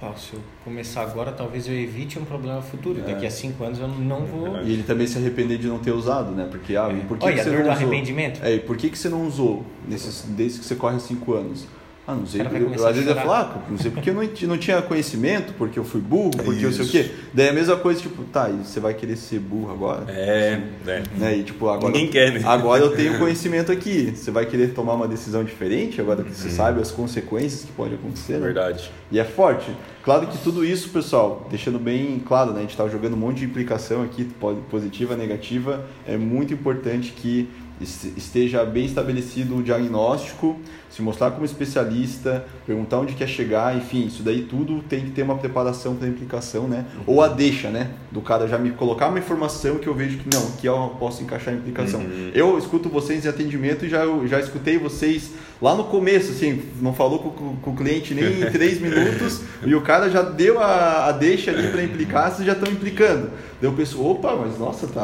pá, 0.01 0.15
se 0.17 0.33
eu 0.33 0.41
começar 0.65 1.03
agora, 1.03 1.31
talvez 1.31 1.69
eu 1.69 1.75
evite 1.75 2.19
um 2.19 2.25
problema 2.25 2.63
futuro. 2.63 3.01
Daqui 3.03 3.27
a 3.27 3.31
5 3.31 3.63
anos 3.63 3.79
eu 3.79 3.87
não 3.87 4.25
vou. 4.25 4.57
É 4.57 4.65
E 4.65 4.73
ele 4.73 4.83
também 4.83 5.07
se 5.07 5.19
arrepender 5.19 5.59
de 5.59 5.69
não 5.69 5.79
ter 5.79 5.93
usado, 5.93 6.31
né? 6.33 6.49
Porque, 6.51 6.75
ah, 6.75 6.91
e 6.91 7.01
por 7.07 7.19
que, 7.19 7.27
Olha, 7.27 7.35
que 7.35 7.41
a 7.41 7.45
você 7.45 7.51
dor 7.51 7.59
não 7.59 7.65
do 7.67 7.73
usou? 7.73 7.87
arrependimento. 7.89 8.41
É, 8.43 8.55
e 8.55 8.61
por 8.61 8.77
que, 8.77 8.89
que 8.89 8.99
você 8.99 9.09
não 9.09 9.27
usou 9.27 9.65
nesses, 9.87 10.23
desde 10.29 10.61
que 10.61 10.65
você 10.65 10.75
corre 10.75 10.97
há 10.97 11.01
5 11.01 11.33
anos? 11.35 11.67
Ah, 12.11 12.15
não 12.15 12.27
sei. 12.27 12.41
Eu, 12.41 12.87
às 12.87 12.95
vezes 12.97 13.09
chorar. 13.09 13.21
falo, 13.23 13.33
ah, 13.33 13.63
não 13.71 13.79
sei 13.79 13.91
porque 13.91 14.11
eu 14.11 14.15
não, 14.15 14.23
não 14.49 14.59
tinha 14.59 14.83
conhecimento, 14.83 15.53
porque 15.57 15.79
eu 15.79 15.85
fui 15.85 16.01
burro, 16.01 16.31
porque 16.31 16.65
eu 16.65 16.73
sei 16.73 16.85
o 16.85 16.89
quê. 16.89 17.11
Daí 17.33 17.47
é 17.47 17.51
a 17.51 17.53
mesma 17.53 17.77
coisa, 17.77 18.01
tipo, 18.01 18.25
tá, 18.25 18.51
e 18.51 18.65
você 18.65 18.81
vai 18.81 18.95
querer 18.95 19.17
ser 19.17 19.39
burro 19.39 19.71
agora? 19.71 20.05
É, 20.09 20.61
é. 20.87 21.03
Né? 21.17 21.37
E 21.39 21.43
tipo, 21.43 21.69
agora. 21.69 21.93
Ninguém 21.93 22.09
quer, 22.09 22.33
né? 22.33 22.41
Agora 22.45 22.83
eu 22.83 22.95
tenho 22.97 23.19
conhecimento 23.21 23.71
aqui. 23.71 24.13
Você 24.17 24.31
vai 24.31 24.47
querer 24.47 24.73
tomar 24.75 24.95
uma 24.95 25.07
decisão 25.09 25.45
diferente, 25.45 26.01
agora 26.01 26.23
que 26.23 26.35
você 26.35 26.51
sabe 26.51 26.81
as 26.81 26.91
consequências 26.91 27.63
que 27.65 27.73
pode 27.73 27.95
acontecer. 27.95 28.35
né? 28.35 28.41
Verdade. 28.41 28.91
E 29.11 29.19
é 29.19 29.25
forte. 29.25 29.71
Claro 30.03 30.27
que 30.27 30.39
tudo 30.39 30.65
isso, 30.65 30.89
pessoal, 30.89 31.47
deixando 31.51 31.79
bem 31.79 32.19
claro, 32.27 32.53
né? 32.53 32.59
A 32.59 32.63
gente 32.63 32.71
está 32.71 32.89
jogando 32.89 33.15
um 33.15 33.19
monte 33.19 33.39
de 33.41 33.45
implicação 33.45 34.03
aqui, 34.03 34.25
pode- 34.25 34.61
positiva, 34.71 35.15
negativa. 35.15 35.85
É 36.07 36.17
muito 36.17 36.55
importante 36.55 37.13
que 37.15 37.49
esteja 37.81 38.65
bem 38.65 38.85
estabelecido 38.85 39.57
o 39.57 39.63
diagnóstico, 39.63 40.59
se 40.91 41.01
mostrar 41.03 41.31
como 41.31 41.45
especialista, 41.45 42.45
perguntar 42.67 42.99
onde 42.99 43.15
quer 43.15 43.29
chegar, 43.29 43.77
enfim, 43.77 44.07
isso 44.07 44.23
daí 44.23 44.43
tudo 44.43 44.83
tem 44.83 45.01
que 45.05 45.11
ter 45.13 45.23
uma 45.23 45.37
preparação 45.37 45.95
para 45.95 46.09
implicação, 46.09 46.67
né? 46.67 46.85
Ou 47.07 47.23
a 47.23 47.29
deixa, 47.29 47.69
né? 47.71 47.91
Do 48.11 48.21
cara 48.21 48.49
já 48.49 48.59
me 48.59 48.71
colocar 48.73 49.09
uma 49.09 49.19
informação 49.19 49.79
que 49.79 49.87
eu 49.87 49.95
vejo 49.95 50.19
que 50.19 50.35
não, 50.37 50.51
que 50.53 50.67
eu 50.67 50.97
posso 50.99 51.23
encaixar 51.23 51.55
em 51.55 51.59
implicação. 51.59 52.03
Eu 52.35 52.59
escuto 52.59 52.89
vocês 52.89 53.25
em 53.25 53.29
atendimento 53.29 53.85
e 53.87 53.89
já, 53.89 54.03
já 54.27 54.41
escutei 54.41 54.79
vocês 54.79 55.31
lá 55.63 55.75
no 55.75 55.85
começo, 55.85 56.33
assim, 56.33 56.63
não 56.81 56.93
falou 56.93 57.19
com, 57.21 57.55
com- 57.57 57.71
o 57.71 57.77
cliente 57.77 58.13
nem 58.15 58.41
em 58.43 58.51
três 58.51 58.81
minutos 58.83 59.43
e 59.65 59.75
o 59.75 59.81
cara 59.83 60.11
já 60.11 60.23
deu 60.23 60.59
a, 60.59 61.07
a 61.07 61.13
deixa 61.13 61.51
ali 61.53 61.69
para 61.69 61.85
implicar, 61.85 62.33
vocês 62.33 62.47
já 62.47 62.53
estão 62.55 62.71
implicando. 62.73 63.31
Daí 63.61 63.69
eu 63.71 63.75
penso, 63.75 64.03
opa, 64.03 64.35
mas 64.35 64.59
nossa, 64.59 64.87
tá, 64.87 65.03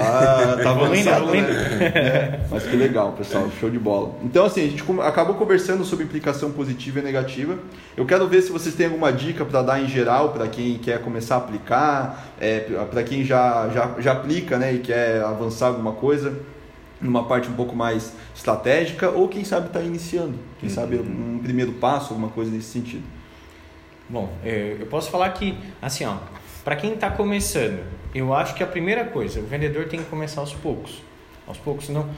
tá 0.63 0.71
avançado, 0.73 1.27
né? 1.27 1.39
É, 1.95 2.41
mas 2.51 2.66
que 2.67 2.77
legal, 2.77 3.13
pessoal, 3.13 3.51
show 3.61 3.71
de 3.71 3.79
bola. 3.79 4.15
Então, 4.23 4.45
assim, 4.45 4.67
a 4.67 4.69
gente 4.69 4.85
acabou 5.03 5.35
conversando 5.37 5.85
sobre 5.85 6.05
implicação 6.05 6.53
positiva 6.53 6.99
e 6.99 7.03
negativa. 7.03 7.59
Eu 7.97 8.05
quero 8.05 8.27
ver 8.29 8.43
se 8.43 8.53
vocês 8.53 8.75
têm 8.75 8.87
alguma 8.87 9.13
dica 9.13 9.45
para 9.45 9.63
dar 9.63 9.81
em 9.81 9.89
geral 9.89 10.33
para 10.33 10.47
quem 10.49 10.79
quer 10.79 11.01
começar 11.03 11.37
a 11.37 11.39
aplicar, 11.39 12.33
é, 12.41 12.61
para 12.91 13.03
quem 13.03 13.25
já, 13.25 13.69
já, 13.69 13.95
já 13.99 14.13
aplica 14.13 14.59
né, 14.59 14.75
e 14.75 14.79
quer 14.79 15.23
avançar 15.23 15.69
alguma 15.69 15.93
coisa 15.93 16.39
numa 17.01 17.25
parte 17.25 17.49
um 17.49 17.55
pouco 17.55 17.75
mais 17.77 18.13
estratégica, 18.35 19.11
ou 19.11 19.29
quem 19.29 19.45
sabe 19.45 19.67
está 19.67 19.81
iniciando, 19.81 20.39
quem 20.59 20.69
sabe 20.69 20.97
um 20.97 21.39
primeiro 21.43 21.73
passo, 21.73 22.15
alguma 22.15 22.31
coisa 22.31 22.51
nesse 22.51 22.69
sentido. 22.69 23.05
Bom, 24.09 24.33
é, 24.45 24.77
eu 24.79 24.87
posso 24.87 25.11
falar 25.11 25.31
que, 25.31 25.59
assim, 25.83 26.05
ó, 26.05 26.17
para 26.65 26.77
quem 26.77 26.95
está 26.95 27.11
começando, 27.11 27.81
eu 28.15 28.33
acho 28.33 28.55
que 28.55 28.63
a 28.63 28.67
primeira 28.67 29.05
coisa, 29.05 29.41
o 29.41 29.47
vendedor 29.47 29.87
tem 29.89 30.01
que 30.01 30.07
começar 30.07 30.41
aos 30.41 30.55
poucos. 30.55 31.03
Aos 31.47 31.59
poucos, 31.59 31.87
senão 31.87 32.09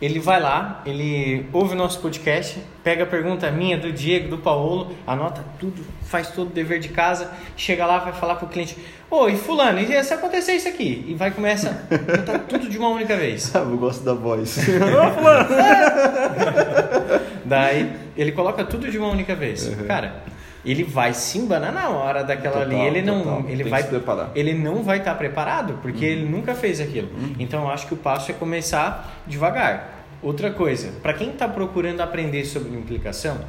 ele 0.00 0.18
vai 0.18 0.40
lá, 0.40 0.82
ele 0.84 1.46
ouve 1.52 1.74
o 1.74 1.76
nosso 1.76 2.00
podcast, 2.00 2.58
pega 2.82 3.04
a 3.04 3.06
pergunta 3.06 3.50
minha, 3.50 3.78
do 3.78 3.92
Diego, 3.92 4.28
do 4.28 4.38
Paulo, 4.38 4.94
anota 5.06 5.44
tudo, 5.58 5.84
faz 6.02 6.30
todo 6.30 6.48
o 6.48 6.52
dever 6.52 6.80
de 6.80 6.88
casa, 6.88 7.30
chega 7.56 7.86
lá, 7.86 7.98
vai 7.98 8.12
falar 8.12 8.36
pro 8.36 8.48
cliente, 8.48 8.76
oi, 9.10 9.36
fulano, 9.36 9.80
e 9.80 10.04
se 10.04 10.12
acontecer 10.12 10.54
isso 10.54 10.68
aqui? 10.68 11.04
E 11.08 11.14
vai 11.14 11.30
começa 11.30 11.86
a 11.90 12.18
contar 12.18 12.38
tudo 12.48 12.68
de 12.68 12.76
uma 12.76 12.88
única 12.88 13.16
vez. 13.16 13.54
Ah, 13.54 13.60
eu 13.60 13.76
gosto 13.76 14.04
da 14.04 14.14
voz. 14.14 14.58
Daí 17.44 17.92
ele 18.16 18.32
coloca 18.32 18.64
tudo 18.64 18.90
de 18.90 18.98
uma 18.98 19.08
única 19.08 19.34
vez. 19.34 19.70
Cara, 19.86 20.22
ele 20.64 20.82
vai 20.84 21.12
se 21.12 21.38
embanar 21.38 21.72
na 21.72 21.88
hora 21.90 22.22
daquela 22.24 22.64
Total, 22.64 22.80
ali. 22.80 22.86
Ele 22.88 23.02
não, 23.02 23.22
total. 23.22 23.44
ele 23.48 23.62
Tem 23.64 23.70
vai, 23.70 23.84
ele 24.34 24.54
não 24.54 24.82
vai 24.82 24.98
estar 24.98 25.14
preparado 25.14 25.78
porque 25.82 26.04
Uhum. 26.06 26.12
ele 26.12 26.24
nunca 26.28 26.54
fez 26.54 26.80
aquilo. 26.80 27.08
Então 27.38 27.62
eu 27.64 27.70
acho 27.70 27.86
que 27.86 27.94
o 27.94 27.96
passo 27.96 28.30
é 28.30 28.34
começar 28.34 29.22
devagar. 29.26 30.04
Outra 30.22 30.50
coisa, 30.50 30.90
para 31.02 31.12
quem 31.12 31.30
está 31.30 31.46
procurando 31.46 32.00
aprender 32.00 32.44
sobre 32.46 32.74
implicação, 32.76 33.40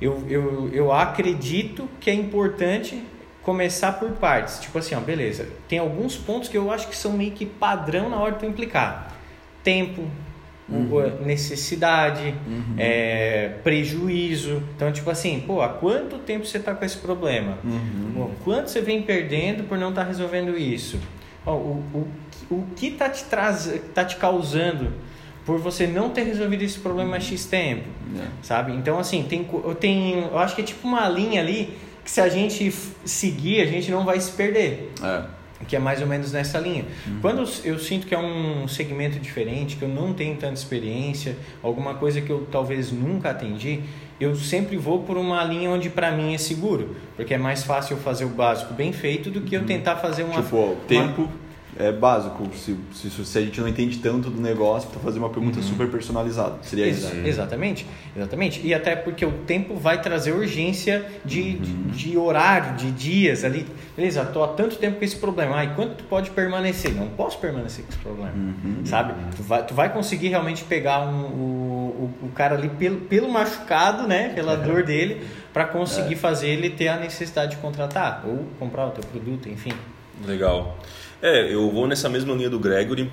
eu, 0.00 0.24
eu, 0.28 0.68
eu 0.72 0.92
acredito 0.92 1.88
que 2.00 2.10
é 2.10 2.14
importante 2.14 3.00
começar 3.42 3.92
por 3.92 4.10
partes. 4.12 4.58
Tipo 4.58 4.78
assim, 4.78 4.94
ó, 4.96 5.00
beleza. 5.00 5.46
Tem 5.68 5.78
alguns 5.78 6.16
pontos 6.16 6.48
que 6.48 6.58
eu 6.58 6.70
acho 6.72 6.88
que 6.88 6.96
são 6.96 7.12
meio 7.12 7.30
que 7.30 7.46
padrão 7.46 8.08
na 8.08 8.16
hora 8.18 8.32
de 8.32 8.38
tu 8.40 8.46
implicar. 8.46 9.12
Tempo, 9.62 10.04
a 11.00 11.24
necessidade, 11.24 12.34
é, 12.78 13.50
prejuízo. 13.62 14.62
Então, 14.76 14.92
tipo 14.92 15.10
assim, 15.10 15.42
pô, 15.46 15.60
há 15.62 15.68
quanto 15.68 16.18
tempo 16.18 16.46
você 16.46 16.58
está 16.58 16.74
com 16.74 16.84
esse 16.84 16.98
problema? 16.98 17.58
Bom, 18.14 18.30
quanto 18.44 18.70
você 18.70 18.80
vem 18.80 19.02
perdendo 19.02 19.64
por 19.64 19.76
não 19.78 19.88
estar 19.90 20.04
resolvendo 20.04 20.56
isso? 20.56 20.98
Ó, 21.44 21.54
o, 21.54 21.84
o, 21.94 22.54
o 22.54 22.66
que 22.76 22.88
está 22.88 23.08
te, 23.08 23.24
traz, 23.24 23.72
tá 23.94 24.04
te 24.04 24.16
causando 24.16 24.92
por 25.44 25.58
você 25.58 25.86
não 25.86 26.10
ter 26.10 26.22
resolvido 26.24 26.62
esse 26.62 26.78
problema 26.78 27.16
há 27.16 27.20
X 27.20 27.46
tempo? 27.46 27.88
É. 28.18 28.26
sabe? 28.42 28.72
Então, 28.72 28.98
assim, 28.98 29.22
tem, 29.28 29.42
co- 29.44 29.62
eu 30.32 30.38
acho 30.38 30.54
que 30.54 30.60
é 30.62 30.64
tipo 30.64 30.86
uma 30.86 31.08
linha 31.08 31.40
ali 31.40 31.76
que 32.04 32.10
se 32.10 32.20
a 32.20 32.28
gente 32.28 32.72
seguir, 33.04 33.60
a 33.62 33.66
gente 33.66 33.90
não 33.90 34.04
vai 34.04 34.20
se 34.20 34.32
perder. 34.32 34.92
É. 35.02 35.22
Que 35.68 35.76
é 35.76 35.78
mais 35.78 36.00
ou 36.00 36.06
menos 36.06 36.32
nessa 36.32 36.58
linha. 36.58 36.84
Quando 37.20 37.44
eu 37.64 37.78
sinto 37.78 38.06
que 38.06 38.14
é 38.14 38.18
um 38.18 38.66
segmento 38.66 39.18
diferente, 39.18 39.76
que 39.76 39.82
eu 39.82 39.88
não 39.88 40.12
tenho 40.14 40.34
tanta 40.36 40.54
experiência, 40.54 41.36
alguma 41.62 41.94
coisa 41.94 42.20
que 42.20 42.30
eu 42.30 42.46
talvez 42.50 42.90
nunca 42.90 43.30
atendi, 43.30 43.80
eu 44.18 44.34
sempre 44.34 44.76
vou 44.76 45.02
por 45.02 45.16
uma 45.18 45.44
linha 45.44 45.70
onde 45.70 45.88
para 45.90 46.10
mim 46.10 46.34
é 46.34 46.38
seguro, 46.38 46.96
porque 47.14 47.34
é 47.34 47.38
mais 47.38 47.62
fácil 47.62 47.96
eu 47.96 48.02
fazer 48.02 48.24
o 48.24 48.28
básico 48.30 48.72
bem 48.74 48.92
feito 48.92 49.30
do 49.30 49.42
que 49.42 49.54
eu 49.54 49.64
tentar 49.66 49.96
fazer 49.96 50.22
uma 50.24 50.42
Tipo, 50.42 50.56
ó, 50.56 50.64
uma- 50.72 50.76
tempo 50.86 51.28
é 51.78 51.92
básico. 51.92 52.48
Se, 52.54 52.76
se, 52.92 53.10
se 53.10 53.38
a 53.38 53.40
gente 53.40 53.60
não 53.60 53.68
entende 53.68 53.98
tanto 53.98 54.30
do 54.30 54.40
negócio, 54.40 54.88
para 54.90 55.00
fazer 55.00 55.18
uma 55.18 55.30
pergunta 55.30 55.60
super 55.62 55.88
personalizada. 55.88 56.54
Seria 56.62 56.86
Ex- 56.86 56.98
isso. 56.98 57.16
Exatamente, 57.24 57.86
exatamente. 58.16 58.60
E 58.66 58.74
até 58.74 58.96
porque 58.96 59.24
o 59.24 59.32
tempo 59.32 59.76
vai 59.76 60.00
trazer 60.00 60.32
urgência 60.32 61.04
de, 61.24 61.58
de, 61.58 61.72
de 61.90 62.18
horário, 62.18 62.76
de 62.76 62.90
dias 62.90 63.44
ali. 63.44 63.66
Beleza, 63.96 64.24
tô 64.24 64.42
há 64.42 64.48
tanto 64.48 64.76
tempo 64.76 64.98
com 64.98 65.04
esse 65.04 65.16
problema. 65.16 65.56
Ai, 65.56 65.74
quanto 65.74 65.94
tu 65.96 66.04
pode 66.04 66.30
permanecer? 66.30 66.94
Não 66.94 67.08
posso 67.08 67.38
permanecer 67.38 67.84
com 67.84 67.90
esse 67.90 68.00
problema. 68.00 68.32
Sabe? 68.84 69.14
Tu 69.36 69.42
vai, 69.42 69.66
tu 69.66 69.74
vai 69.74 69.92
conseguir 69.92 70.28
realmente 70.28 70.64
pegar 70.64 71.00
um, 71.00 71.22
o, 71.24 72.14
o, 72.22 72.26
o 72.26 72.28
cara 72.34 72.56
ali 72.56 72.68
pelo, 72.68 72.98
pelo 73.02 73.28
machucado, 73.30 74.06
né? 74.06 74.30
Pela 74.34 74.56
dor 74.56 74.82
dele, 74.82 75.22
para 75.52 75.64
conseguir 75.64 76.16
fazer 76.16 76.48
ele 76.48 76.70
ter 76.70 76.88
a 76.88 76.96
necessidade 76.96 77.52
de 77.52 77.56
contratar 77.58 78.24
ou 78.26 78.46
comprar 78.58 78.86
o 78.86 78.90
teu 78.90 79.04
produto, 79.04 79.48
enfim. 79.48 79.72
Legal. 80.24 80.78
É, 81.22 81.52
eu 81.52 81.70
vou 81.70 81.86
nessa 81.86 82.08
mesma 82.08 82.34
linha 82.34 82.48
do 82.48 82.58
Gregory. 82.58 83.10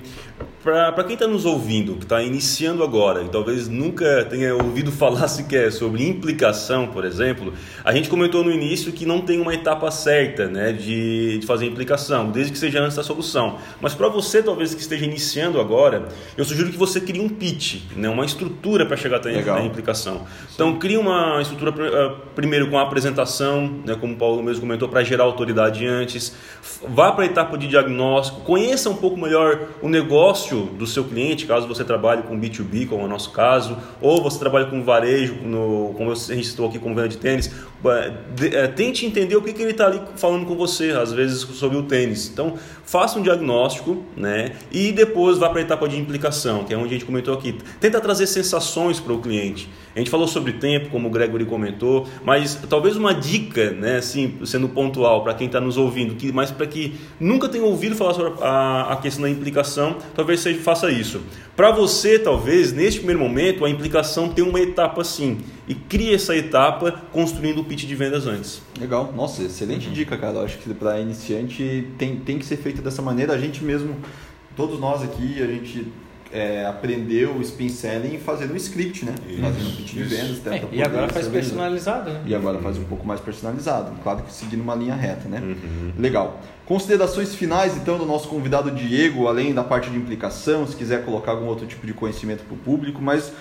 Para 0.68 1.02
quem 1.04 1.14
está 1.14 1.26
nos 1.26 1.46
ouvindo, 1.46 1.94
que 1.94 2.02
está 2.02 2.22
iniciando 2.22 2.84
agora 2.84 3.22
e 3.22 3.28
talvez 3.30 3.68
nunca 3.68 4.26
tenha 4.26 4.54
ouvido 4.54 4.92
falar 4.92 5.26
sequer 5.26 5.72
sobre 5.72 6.06
implicação, 6.06 6.88
por 6.88 7.06
exemplo, 7.06 7.54
a 7.82 7.90
gente 7.90 8.10
comentou 8.10 8.44
no 8.44 8.52
início 8.52 8.92
que 8.92 9.06
não 9.06 9.22
tem 9.22 9.40
uma 9.40 9.54
etapa 9.54 9.90
certa 9.90 10.46
né, 10.46 10.72
de, 10.72 11.38
de 11.38 11.46
fazer 11.46 11.64
implicação, 11.64 12.30
desde 12.30 12.52
que 12.52 12.58
seja 12.58 12.82
antes 12.82 12.98
da 12.98 13.02
solução. 13.02 13.56
Mas 13.80 13.94
para 13.94 14.08
você, 14.08 14.42
talvez 14.42 14.74
que 14.74 14.82
esteja 14.82 15.06
iniciando 15.06 15.58
agora, 15.58 16.06
eu 16.36 16.44
sugiro 16.44 16.68
que 16.68 16.76
você 16.76 17.00
crie 17.00 17.22
um 17.22 17.30
pitch, 17.30 17.84
né, 17.96 18.10
uma 18.10 18.26
estrutura 18.26 18.84
para 18.84 18.96
chegar 18.98 19.16
até 19.16 19.30
a 19.30 19.62
implicação. 19.62 20.26
Então, 20.54 20.78
crie 20.78 20.98
uma 20.98 21.40
estrutura 21.40 21.74
eh, 21.82 22.14
primeiro 22.34 22.68
com 22.68 22.78
a 22.78 22.82
apresentação, 22.82 23.80
né, 23.86 23.96
como 23.98 24.12
o 24.12 24.16
Paulo 24.16 24.42
mesmo 24.42 24.60
comentou, 24.60 24.86
para 24.86 25.02
gerar 25.02 25.24
autoridade 25.24 25.86
antes. 25.86 26.36
Vá 26.86 27.10
para 27.12 27.24
a 27.24 27.26
etapa 27.26 27.56
de 27.56 27.66
diagnóstico, 27.66 28.42
conheça 28.42 28.90
um 28.90 28.96
pouco 28.96 29.16
melhor 29.16 29.60
o 29.80 29.88
negócio 29.88 30.57
do 30.66 30.86
seu 30.86 31.04
cliente, 31.04 31.46
caso 31.46 31.66
você 31.66 31.84
trabalhe 31.84 32.22
com 32.22 32.38
B2B, 32.38 32.86
como 32.88 33.02
é 33.02 33.04
o 33.04 33.08
nosso 33.08 33.30
caso, 33.30 33.76
ou 34.00 34.22
você 34.22 34.38
trabalhe 34.38 34.70
com 34.70 34.82
varejo, 34.82 35.34
no, 35.42 35.94
como 35.96 36.12
a 36.12 36.14
gente 36.14 36.46
citou 36.46 36.68
aqui, 36.68 36.78
com 36.78 36.94
venda 36.94 37.08
de 37.08 37.16
tênis. 37.16 37.50
Eh, 37.84 38.66
tente 38.68 39.06
entender 39.06 39.36
o 39.36 39.42
que, 39.42 39.52
que 39.52 39.62
ele 39.62 39.70
está 39.70 39.86
ali 39.86 40.00
falando 40.16 40.46
com 40.46 40.56
você, 40.56 40.90
às 40.90 41.12
vezes 41.12 41.40
sobre 41.40 41.78
o 41.78 41.84
tênis. 41.84 42.28
Então, 42.28 42.54
faça 42.84 43.18
um 43.18 43.22
diagnóstico 43.22 44.02
né, 44.16 44.52
e 44.72 44.92
depois 44.92 45.38
vá 45.38 45.48
para 45.48 45.60
a 45.60 45.62
etapa 45.62 45.88
de 45.88 45.98
implicação, 45.98 46.64
que 46.64 46.74
é 46.74 46.76
onde 46.76 46.88
a 46.88 46.92
gente 46.92 47.04
comentou 47.04 47.34
aqui. 47.34 47.56
Tenta 47.80 48.00
trazer 48.00 48.26
sensações 48.26 48.98
para 48.98 49.12
o 49.12 49.20
cliente. 49.20 49.68
A 49.98 50.00
gente 50.00 50.10
falou 50.12 50.28
sobre 50.28 50.52
tempo, 50.52 50.90
como 50.90 51.08
o 51.08 51.10
Gregory 51.10 51.44
comentou, 51.44 52.06
mas 52.24 52.54
talvez 52.70 52.94
uma 52.94 53.12
dica, 53.12 53.72
né, 53.72 53.96
assim, 53.96 54.38
sendo 54.44 54.68
pontual 54.68 55.24
para 55.24 55.34
quem 55.34 55.48
está 55.48 55.60
nos 55.60 55.76
ouvindo, 55.76 56.14
que, 56.14 56.30
mas 56.30 56.52
para 56.52 56.68
que 56.68 56.94
nunca 57.18 57.48
tenha 57.48 57.64
ouvido 57.64 57.96
falar 57.96 58.14
sobre 58.14 58.32
a, 58.40 58.92
a 58.92 58.96
questão 58.98 59.22
da 59.22 59.28
implicação, 59.28 59.96
talvez 60.14 60.38
seja, 60.38 60.60
faça 60.60 60.88
isso. 60.88 61.20
Para 61.56 61.72
você, 61.72 62.16
talvez, 62.16 62.72
neste 62.72 63.00
primeiro 63.00 63.18
momento, 63.18 63.64
a 63.64 63.70
implicação 63.70 64.28
tem 64.28 64.44
uma 64.44 64.60
etapa 64.60 65.02
sim, 65.02 65.38
e 65.66 65.74
crie 65.74 66.14
essa 66.14 66.36
etapa 66.36 66.92
construindo 67.10 67.60
o 67.60 67.64
pitch 67.64 67.84
de 67.84 67.96
vendas 67.96 68.24
antes. 68.24 68.62
Legal, 68.78 69.12
nossa, 69.16 69.42
excelente 69.42 69.90
dica, 69.90 70.16
cara. 70.16 70.36
Eu 70.36 70.44
acho 70.44 70.58
que 70.58 70.72
para 70.74 71.00
iniciante 71.00 71.88
tem, 71.98 72.20
tem 72.20 72.38
que 72.38 72.46
ser 72.46 72.58
feito 72.58 72.80
dessa 72.80 73.02
maneira. 73.02 73.32
A 73.32 73.38
gente 73.38 73.64
mesmo, 73.64 73.96
todos 74.56 74.78
nós 74.78 75.02
aqui, 75.02 75.42
a 75.42 75.46
gente 75.46 75.88
é, 76.32 76.66
aprendeu 76.66 77.32
o 77.32 77.42
spin 77.42 77.68
selling 77.68 78.18
fazendo 78.18 78.52
um 78.52 78.56
script, 78.56 79.04
né? 79.04 79.14
Isso, 79.28 79.40
Fazendo 79.40 79.68
um 79.68 79.76
pitch 79.76 79.92
de 79.94 80.02
vendas, 80.02 80.46
É, 80.46 80.62
e 80.72 80.82
agora 80.82 81.08
faz 81.08 81.28
personalizado, 81.28 82.10
né? 82.10 82.22
E 82.26 82.34
agora 82.34 82.58
faz 82.58 82.76
um 82.78 82.84
pouco 82.84 83.06
mais 83.06 83.20
personalizado, 83.20 83.92
claro 84.02 84.22
que 84.22 84.32
seguindo 84.32 84.60
uma 84.60 84.74
linha 84.74 84.94
reta, 84.94 85.28
né? 85.28 85.40
Uhum. 85.40 85.92
Legal. 85.98 86.40
Considerações 86.66 87.34
finais, 87.34 87.76
então, 87.76 87.96
do 87.96 88.04
nosso 88.04 88.28
convidado 88.28 88.70
Diego, 88.70 89.26
além 89.26 89.54
da 89.54 89.64
parte 89.64 89.88
de 89.88 89.96
implicação, 89.96 90.66
se 90.66 90.76
quiser 90.76 91.04
colocar 91.04 91.32
algum 91.32 91.46
outro 91.46 91.66
tipo 91.66 91.86
de 91.86 91.94
conhecimento 91.94 92.44
para 92.44 92.54
o 92.54 92.58
público, 92.58 93.00
mas 93.00 93.32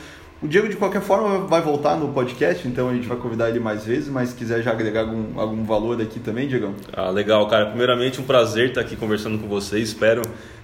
o 0.42 0.48
Diego, 0.48 0.70
de 0.70 0.76
qualquer 0.76 1.02
forma, 1.02 1.40
vai 1.48 1.62
voltar 1.62 1.98
no 1.98 2.10
podcast, 2.14 2.68
então 2.68 2.90
a 2.90 2.94
gente 2.94 3.08
vai 3.08 3.18
convidar 3.18 3.50
ele 3.50 3.60
mais 3.60 3.86
vezes, 3.86 4.08
mas 4.08 4.30
se 4.30 4.36
quiser 4.36 4.62
já 4.62 4.72
agregar 4.72 5.02
algum, 5.02 5.40
algum 5.40 5.64
valor 5.64 6.00
aqui 6.00 6.20
também, 6.20 6.48
Diegão. 6.48 6.76
Ah, 6.94 7.10
legal, 7.10 7.48
cara. 7.48 7.66
Primeiramente, 7.66 8.22
um 8.22 8.24
prazer 8.24 8.70
estar 8.70 8.82
aqui 8.82 8.96
conversando 8.96 9.40
com 9.40 9.48
vocês. 9.48 9.90
Espero 9.90 10.22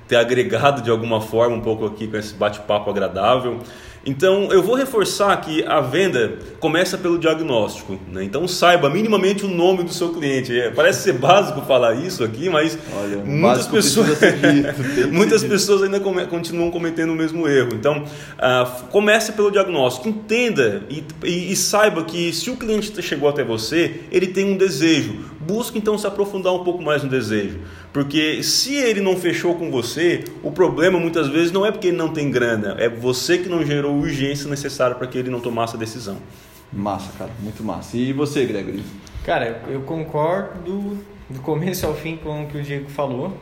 ter 0.08 0.16
agregado 0.18 0.82
de 0.82 0.90
alguma 0.90 1.22
forma 1.22 1.56
um 1.56 1.62
pouco 1.62 1.86
aqui 1.86 2.08
com 2.08 2.18
esse 2.18 2.34
bate-papo 2.34 2.90
agradável. 2.90 3.60
Então, 4.06 4.52
eu 4.52 4.62
vou 4.62 4.76
reforçar 4.76 5.34
que 5.40 5.64
a 5.64 5.80
venda 5.80 6.34
começa 6.60 6.98
pelo 6.98 7.18
diagnóstico. 7.18 7.98
Né? 8.12 8.26
Então, 8.26 8.46
saiba 8.50 8.90
minimamente 8.90 9.46
o 9.46 9.48
nome 9.48 9.82
do 9.84 9.94
seu 9.94 10.10
cliente. 10.10 10.60
É, 10.60 10.70
parece 10.72 11.04
ser 11.04 11.14
básico 11.14 11.62
falar 11.62 11.94
isso 11.96 12.22
aqui, 12.22 12.50
mas 12.50 12.78
Olha, 13.02 13.20
muitas 13.24 13.66
pessoas, 13.66 14.10
dito, 14.20 15.08
muitas 15.10 15.42
pessoas 15.42 15.84
ainda 15.84 16.02
come- 16.02 16.26
continuam 16.26 16.70
cometendo 16.70 17.12
o 17.12 17.16
mesmo 17.16 17.48
erro. 17.48 17.70
Então, 17.76 18.04
f- 18.04 18.84
comece 18.92 19.32
pelo 19.32 19.50
diagnóstico. 19.50 20.10
Entenda 20.10 20.84
e, 20.90 21.02
e- 21.24 21.54
e 21.54 21.56
saiba 21.56 22.04
que 22.04 22.34
se 22.34 22.50
o 22.50 22.58
cliente 22.58 23.02
chegou 23.02 23.30
até 23.30 23.42
você, 23.42 24.02
ele 24.12 24.28
tem 24.28 24.44
um 24.52 24.58
desejo. 24.58 25.32
Busque 25.40 25.78
então 25.78 25.98
se 25.98 26.06
aprofundar 26.06 26.54
um 26.54 26.66
pouco 26.66 26.84
mais 26.84 27.04
no 27.04 27.10
desejo. 27.10 27.60
Porque 27.94 28.42
se 28.42 28.76
ele 28.76 29.02
não 29.02 29.16
fechou 29.16 29.54
com 29.54 29.70
você, 29.70 30.24
o 30.42 30.52
problema 30.52 31.00
muitas 31.00 31.28
vezes 31.28 31.52
não 31.52 31.64
é 31.64 31.72
porque 31.72 31.90
ele 31.90 31.98
não 31.98 32.10
tem 32.10 32.32
grana, 32.32 32.76
é 32.80 32.90
você 32.90 33.38
que 33.38 33.48
não 33.48 33.64
gerou 33.64 33.92
a 33.92 33.96
urgência 33.96 34.50
necessária 34.50 34.96
para 34.96 35.06
que 35.06 35.16
ele 35.16 35.30
não 35.30 35.40
tomasse 35.40 35.76
a 35.76 35.80
decisão. 35.80 36.18
Massa, 36.72 37.12
cara, 37.20 37.30
muito 37.40 37.64
massa. 37.64 37.96
E 37.96 38.12
você, 38.12 38.46
Gregory? 38.46 38.84
Cara, 39.24 39.62
eu 39.70 39.82
concordo 39.82 40.98
do 41.30 41.40
começo 41.42 41.86
ao 41.86 41.94
fim 41.94 42.18
com 42.18 42.44
o 42.44 42.48
que 42.48 42.58
o 42.58 42.64
Diego 42.64 42.90
falou. 42.90 43.38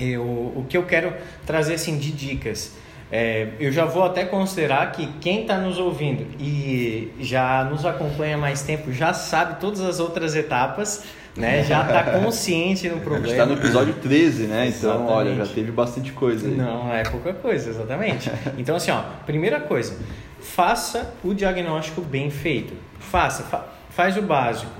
Eu, 0.00 0.22
o 0.22 0.64
que 0.66 0.76
eu 0.76 0.84
quero 0.84 1.12
trazer 1.44 1.74
assim 1.74 1.98
de 1.98 2.10
dicas, 2.10 2.72
é, 3.12 3.48
eu 3.60 3.70
já 3.70 3.84
vou 3.84 4.04
até 4.04 4.24
considerar 4.24 4.92
que 4.92 5.06
quem 5.20 5.42
está 5.42 5.58
nos 5.58 5.78
ouvindo 5.78 6.26
e 6.38 7.12
já 7.20 7.64
nos 7.64 7.84
acompanha 7.84 8.36
há 8.36 8.38
mais 8.38 8.62
tempo 8.62 8.92
já 8.92 9.12
sabe 9.12 9.60
todas 9.60 9.80
as 9.80 9.98
outras 9.98 10.36
etapas, 10.36 11.04
né? 11.38 11.62
Já 11.64 11.82
está 11.82 12.02
consciente 12.20 12.88
no 12.88 12.94
A 12.96 12.98
gente 12.98 13.04
problema. 13.04 13.28
está 13.32 13.46
no 13.46 13.54
episódio 13.54 13.94
13, 13.94 14.42
né? 14.46 14.66
Então, 14.68 14.90
Exatamente. 14.90 15.12
olha, 15.12 15.34
já 15.34 15.46
teve 15.46 15.70
bastante 15.72 16.12
coisa 16.12 16.46
aí. 16.48 16.54
Não 16.54 16.92
é 16.92 17.02
pouca 17.04 17.32
coisa, 17.32 17.70
exatamente. 17.70 18.30
Então, 18.58 18.76
assim, 18.76 18.90
ó, 18.90 19.02
primeira 19.24 19.60
coisa, 19.60 19.96
faça 20.40 21.14
o 21.24 21.32
diagnóstico 21.34 22.00
bem 22.00 22.30
feito. 22.30 22.74
Faça, 22.98 23.42
fa- 23.44 23.66
faz 23.90 24.16
o 24.16 24.22
básico. 24.22 24.72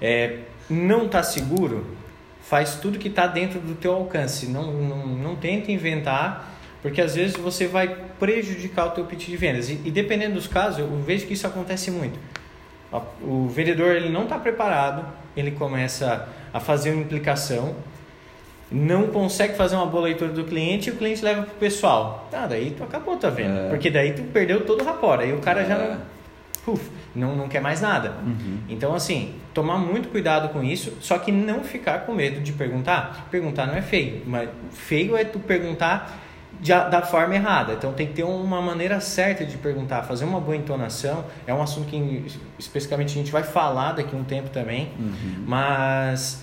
É, 0.00 0.38
não 0.68 1.06
está 1.06 1.22
seguro? 1.22 1.86
Faz 2.42 2.74
tudo 2.76 2.98
que 2.98 3.08
está 3.08 3.26
dentro 3.26 3.58
do 3.60 3.74
teu 3.74 3.92
alcance. 3.92 4.46
Não, 4.46 4.70
não, 4.72 5.06
não 5.06 5.36
tenta 5.36 5.70
inventar, 5.72 6.50
porque 6.82 7.00
às 7.00 7.14
vezes 7.14 7.36
você 7.36 7.66
vai 7.66 7.88
prejudicar 8.18 8.86
o 8.86 8.90
teu 8.90 9.04
pitch 9.04 9.26
de 9.28 9.36
vendas. 9.36 9.70
E, 9.70 9.80
e 9.84 9.90
dependendo 9.90 10.34
dos 10.34 10.46
casos, 10.46 10.80
eu 10.80 10.88
vejo 11.00 11.26
que 11.26 11.32
isso 11.34 11.46
acontece 11.46 11.90
muito. 11.90 12.18
O 13.22 13.48
vendedor 13.48 13.94
ele 13.96 14.10
não 14.10 14.24
está 14.24 14.38
preparado, 14.38 15.06
ele 15.36 15.50
começa 15.52 16.28
a 16.52 16.60
fazer 16.60 16.90
uma 16.92 17.02
implicação, 17.02 17.74
não 18.70 19.08
consegue 19.08 19.54
fazer 19.54 19.76
uma 19.76 19.86
boa 19.86 20.04
leitura 20.04 20.32
do 20.32 20.44
cliente 20.44 20.88
e 20.88 20.92
o 20.92 20.96
cliente 20.96 21.22
leva 21.22 21.42
pro 21.42 21.54
pessoal. 21.56 22.28
Ah, 22.32 22.46
daí 22.46 22.70
tu 22.76 22.82
acabou 22.82 23.16
tua 23.16 23.30
venda. 23.30 23.60
É. 23.60 23.68
Porque 23.68 23.90
daí 23.90 24.12
tu 24.12 24.22
perdeu 24.24 24.64
todo 24.64 24.80
o 24.82 24.84
rapport. 24.84 25.20
Aí 25.20 25.32
o 25.32 25.38
cara 25.40 25.64
já 25.64 25.74
É. 25.74 25.88
não. 25.90 26.12
Uf. 26.74 26.90
não, 27.14 27.34
não 27.34 27.48
quer 27.48 27.60
mais 27.60 27.80
nada. 27.80 28.14
Uhum. 28.24 28.58
Então, 28.68 28.94
assim, 28.94 29.34
tomar 29.52 29.78
muito 29.78 30.08
cuidado 30.08 30.48
com 30.50 30.62
isso, 30.62 30.96
só 31.00 31.18
que 31.18 31.32
não 31.32 31.64
ficar 31.64 32.06
com 32.06 32.14
medo 32.14 32.40
de 32.40 32.52
perguntar. 32.52 33.26
Perguntar 33.32 33.66
não 33.66 33.74
é 33.74 33.82
feio, 33.82 34.22
mas 34.26 34.48
feio 34.70 35.16
é 35.16 35.24
tu 35.24 35.40
perguntar 35.40 36.20
de, 36.62 36.70
da 36.70 37.02
forma 37.02 37.34
errada. 37.34 37.72
Então, 37.74 37.92
tem 37.92 38.06
que 38.06 38.12
ter 38.14 38.22
uma 38.22 38.62
maneira 38.62 39.00
certa 39.00 39.44
de 39.44 39.58
perguntar, 39.58 40.04
fazer 40.04 40.24
uma 40.24 40.40
boa 40.40 40.56
entonação. 40.56 41.24
É 41.46 41.52
um 41.52 41.60
assunto 41.60 41.88
que 41.88 42.24
especificamente 42.58 43.10
a 43.10 43.14
gente 43.14 43.32
vai 43.32 43.42
falar 43.42 43.92
daqui 43.92 44.14
a 44.14 44.18
um 44.18 44.22
tempo 44.24 44.48
também, 44.48 44.90
Uhum. 44.98 45.44
mas 45.46 46.42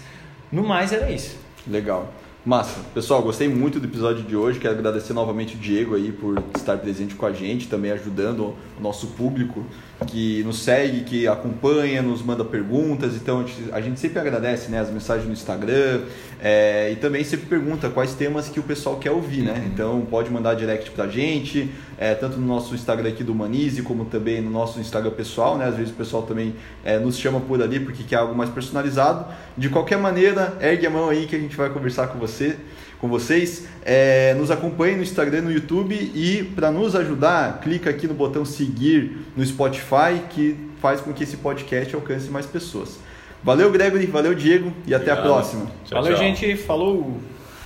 no 0.51 0.61
mais 0.63 0.91
era 0.91 1.09
isso. 1.09 1.37
Legal. 1.65 2.13
Massa. 2.45 2.79
Pessoal, 2.93 3.21
gostei 3.21 3.47
muito 3.49 3.79
do 3.79 3.85
episódio 3.87 4.23
de 4.23 4.35
hoje. 4.35 4.59
Quero 4.59 4.73
agradecer 4.73 5.13
novamente 5.13 5.55
o 5.55 5.57
Diego 5.59 5.95
aí 5.95 6.11
por 6.11 6.41
estar 6.55 6.77
presente 6.77 7.13
com 7.15 7.25
a 7.25 7.33
gente, 7.33 7.67
também 7.67 7.91
ajudando 7.91 8.55
o 8.77 8.81
nosso 8.81 9.07
público 9.07 9.65
que 10.07 10.43
nos 10.43 10.59
segue, 10.59 11.01
que 11.01 11.27
acompanha, 11.27 12.01
nos 12.01 12.21
manda 12.21 12.43
perguntas. 12.45 13.15
Então 13.15 13.41
a 13.41 13.43
gente, 13.43 13.71
a 13.71 13.81
gente 13.81 13.99
sempre 13.99 14.19
agradece 14.19 14.71
né, 14.71 14.79
as 14.79 14.89
mensagens 14.89 15.27
no 15.27 15.33
Instagram 15.33 16.01
é, 16.41 16.91
e 16.91 16.95
também 16.95 17.23
sempre 17.23 17.47
pergunta 17.47 17.89
quais 17.89 18.13
temas 18.13 18.47
que 18.47 18.59
o 18.59 18.63
pessoal 18.63 18.97
quer 18.97 19.11
ouvir, 19.11 19.41
né? 19.41 19.69
Então 19.71 20.05
pode 20.09 20.29
mandar 20.29 20.53
direct 20.53 20.89
pra 20.91 21.07
gente, 21.07 21.69
é, 21.97 22.15
tanto 22.15 22.37
no 22.37 22.47
nosso 22.47 22.73
Instagram 22.73 23.09
aqui 23.09 23.23
do 23.23 23.35
Manize, 23.35 23.81
como 23.81 24.05
também 24.05 24.41
no 24.41 24.49
nosso 24.49 24.79
Instagram 24.79 25.11
pessoal, 25.11 25.57
né? 25.57 25.65
Às 25.65 25.75
vezes 25.75 25.91
o 25.91 25.95
pessoal 25.95 26.23
também 26.23 26.55
é, 26.83 26.97
nos 26.97 27.17
chama 27.17 27.41
por 27.41 27.61
ali 27.61 27.79
porque 27.79 28.03
quer 28.03 28.17
algo 28.17 28.33
mais 28.33 28.49
personalizado. 28.49 29.25
De 29.57 29.67
qualquer 29.67 29.97
maneira, 29.97 30.57
ergue 30.61 30.87
a 30.87 30.89
mão 30.89 31.09
aí 31.09 31.27
que 31.27 31.35
a 31.35 31.39
gente 31.39 31.55
vai 31.57 31.69
conversar 31.69 32.07
com 32.07 32.17
você, 32.17 32.55
com 32.99 33.07
vocês. 33.07 33.65
É, 33.83 34.33
nos 34.35 34.51
acompanhe 34.51 34.95
no 34.95 35.03
Instagram, 35.03 35.41
no 35.41 35.51
YouTube 35.51 35.93
e 35.95 36.43
para 36.55 36.71
nos 36.71 36.95
ajudar, 36.95 37.59
clica 37.61 37.89
aqui 37.89 38.07
no 38.07 38.13
botão 38.13 38.45
seguir 38.45 39.17
no 39.35 39.45
Spotify 39.45 40.21
que 40.29 40.55
faz 40.81 41.01
com 41.01 41.13
que 41.13 41.23
esse 41.23 41.37
podcast 41.37 41.93
alcance 41.95 42.29
mais 42.29 42.45
pessoas. 42.45 42.99
Valeu, 43.43 43.71
Gregory, 43.71 44.05
valeu, 44.05 44.35
Diego 44.35 44.73
e 44.85 44.93
até 44.93 45.11
a 45.11 45.13
Obrigado. 45.13 45.33
próxima. 45.33 45.65
Tchau, 45.85 46.01
Valeu, 46.01 46.15
tchau. 46.17 46.23
gente. 46.23 46.55
Falou! 46.57 47.38